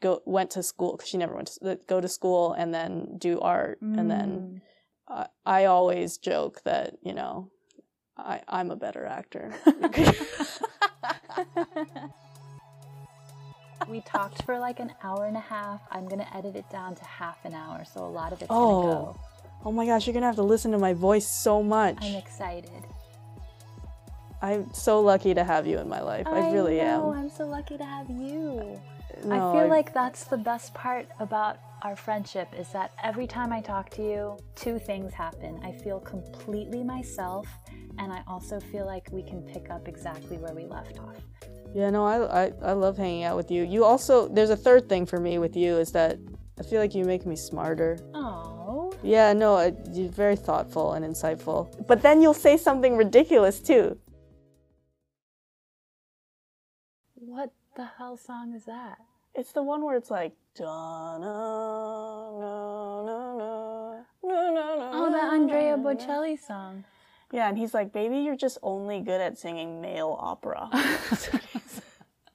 go 0.00 0.22
went 0.24 0.50
to 0.52 0.62
school 0.62 0.92
because 0.96 1.08
she 1.08 1.18
never 1.18 1.34
went 1.34 1.48
to 1.62 1.78
go 1.86 2.00
to 2.00 2.08
school 2.08 2.52
and 2.52 2.72
then 2.74 3.16
do 3.18 3.40
art, 3.40 3.80
and 3.80 4.10
then 4.10 4.62
I, 5.08 5.26
I 5.44 5.64
always 5.66 6.16
joke 6.18 6.62
that 6.64 6.94
you 7.02 7.12
know 7.12 7.50
I 8.16 8.40
I'm 8.48 8.70
a 8.70 8.76
better 8.76 9.04
actor. 9.04 9.54
Mm. 9.66 10.60
we 13.88 14.00
talked 14.02 14.42
for 14.44 14.58
like 14.58 14.80
an 14.80 14.92
hour 15.02 15.26
and 15.26 15.36
a 15.36 15.40
half. 15.40 15.80
I'm 15.90 16.08
gonna 16.08 16.26
edit 16.34 16.56
it 16.56 16.68
down 16.70 16.94
to 16.96 17.04
half 17.04 17.44
an 17.44 17.54
hour, 17.54 17.84
so 17.84 18.04
a 18.04 18.08
lot 18.08 18.32
of 18.32 18.40
it's 18.40 18.50
Oh. 18.50 18.80
gonna 18.82 18.94
go. 18.94 19.20
Oh 19.64 19.72
my 19.72 19.86
gosh, 19.86 20.06
you're 20.06 20.14
gonna 20.14 20.26
have 20.26 20.36
to 20.36 20.42
listen 20.42 20.72
to 20.72 20.78
my 20.78 20.92
voice 20.92 21.26
so 21.26 21.62
much. 21.62 21.98
I'm 22.00 22.16
excited. 22.16 22.70
I'm 24.42 24.72
so 24.74 25.00
lucky 25.00 25.32
to 25.32 25.42
have 25.42 25.66
you 25.66 25.78
in 25.78 25.88
my 25.88 26.02
life. 26.02 26.26
I, 26.26 26.52
really 26.52 26.76
know, 26.76 27.12
am. 27.14 27.18
I'm 27.18 27.30
so 27.30 27.46
lucky 27.46 27.78
to 27.78 27.84
have 27.84 28.10
you. 28.10 28.78
No, 29.24 29.34
I 29.34 29.38
feel 29.52 29.64
I- 29.64 29.76
like 29.76 29.94
that's 29.94 30.24
the 30.24 30.36
best 30.36 30.74
part 30.74 31.06
about 31.18 31.56
our 31.80 31.96
friendship 31.96 32.48
is 32.58 32.68
that 32.72 32.92
every 33.02 33.26
time 33.26 33.52
I 33.52 33.60
talk 33.62 33.88
to 33.90 34.02
you, 34.02 34.36
two 34.54 34.78
things 34.78 35.14
happen. 35.14 35.60
I 35.62 35.72
feel 35.72 35.98
completely 36.00 36.82
myself, 36.82 37.46
and 37.98 38.12
I 38.12 38.22
also 38.26 38.60
feel 38.60 38.84
like 38.86 39.08
we 39.12 39.22
can 39.22 39.42
pick 39.42 39.70
up 39.70 39.88
exactly 39.88 40.36
where 40.36 40.54
we 40.54 40.66
left 40.66 40.98
off. 40.98 41.16
Yeah, 41.74 41.90
no, 41.90 42.04
I, 42.04 42.44
I 42.44 42.52
I 42.62 42.72
love 42.72 42.96
hanging 42.96 43.24
out 43.24 43.36
with 43.36 43.50
you. 43.50 43.64
You 43.64 43.84
also 43.84 44.28
there's 44.28 44.50
a 44.50 44.56
third 44.56 44.88
thing 44.88 45.06
for 45.06 45.18
me 45.20 45.38
with 45.38 45.56
you 45.56 45.76
is 45.78 45.90
that 45.92 46.18
I 46.58 46.62
feel 46.62 46.80
like 46.80 46.94
you 46.94 47.04
make 47.04 47.26
me 47.26 47.34
smarter. 47.36 47.98
Oh, 48.14 48.53
Yeah, 49.04 49.34
no, 49.34 49.56
uh, 49.56 49.70
you're 49.92 50.08
very 50.08 50.34
thoughtful 50.34 50.94
and 50.94 51.04
insightful. 51.04 51.68
But 51.86 52.00
then 52.00 52.22
you'll 52.22 52.32
say 52.32 52.56
something 52.56 52.96
ridiculous 52.96 53.60
too. 53.60 53.98
what 57.26 57.52
the 57.76 57.84
hell 57.98 58.16
song 58.16 58.54
is 58.54 58.64
that? 58.64 58.98
It's 59.34 59.52
the 59.52 59.62
one 59.62 59.84
where 59.84 59.96
it's 59.96 60.10
like 60.10 60.32
da 60.54 61.18
na 61.18 62.38
na 62.38 63.02
na 63.02 63.02
na 63.02 63.48
na 64.22 64.74
na. 64.74 64.90
Oh, 64.92 65.10
the 65.10 65.18
Andrea 65.18 65.76
Bocelli 65.76 66.38
song. 66.38 66.84
Yeah, 67.32 67.48
and 67.48 67.58
he's 67.58 67.74
like, 67.74 67.92
"Baby, 67.92 68.18
you're 68.18 68.36
just 68.36 68.58
only 68.62 69.00
good 69.00 69.20
at 69.20 69.36
singing 69.38 69.80
male 69.80 70.16
opera." 70.20 70.70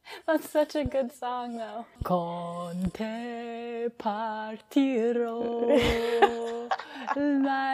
That's 0.28 0.50
such 0.50 0.76
a 0.76 0.84
good 0.84 1.12
song, 1.12 1.58
though. 1.58 1.86
Con 2.04 2.92
te 2.92 3.90
partirò, 3.98 5.68
la 7.16 7.74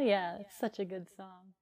Yeah, 0.00 0.38
it's 0.40 0.56
such 0.58 0.78
a 0.78 0.84
good 0.84 1.08
song. 1.16 1.56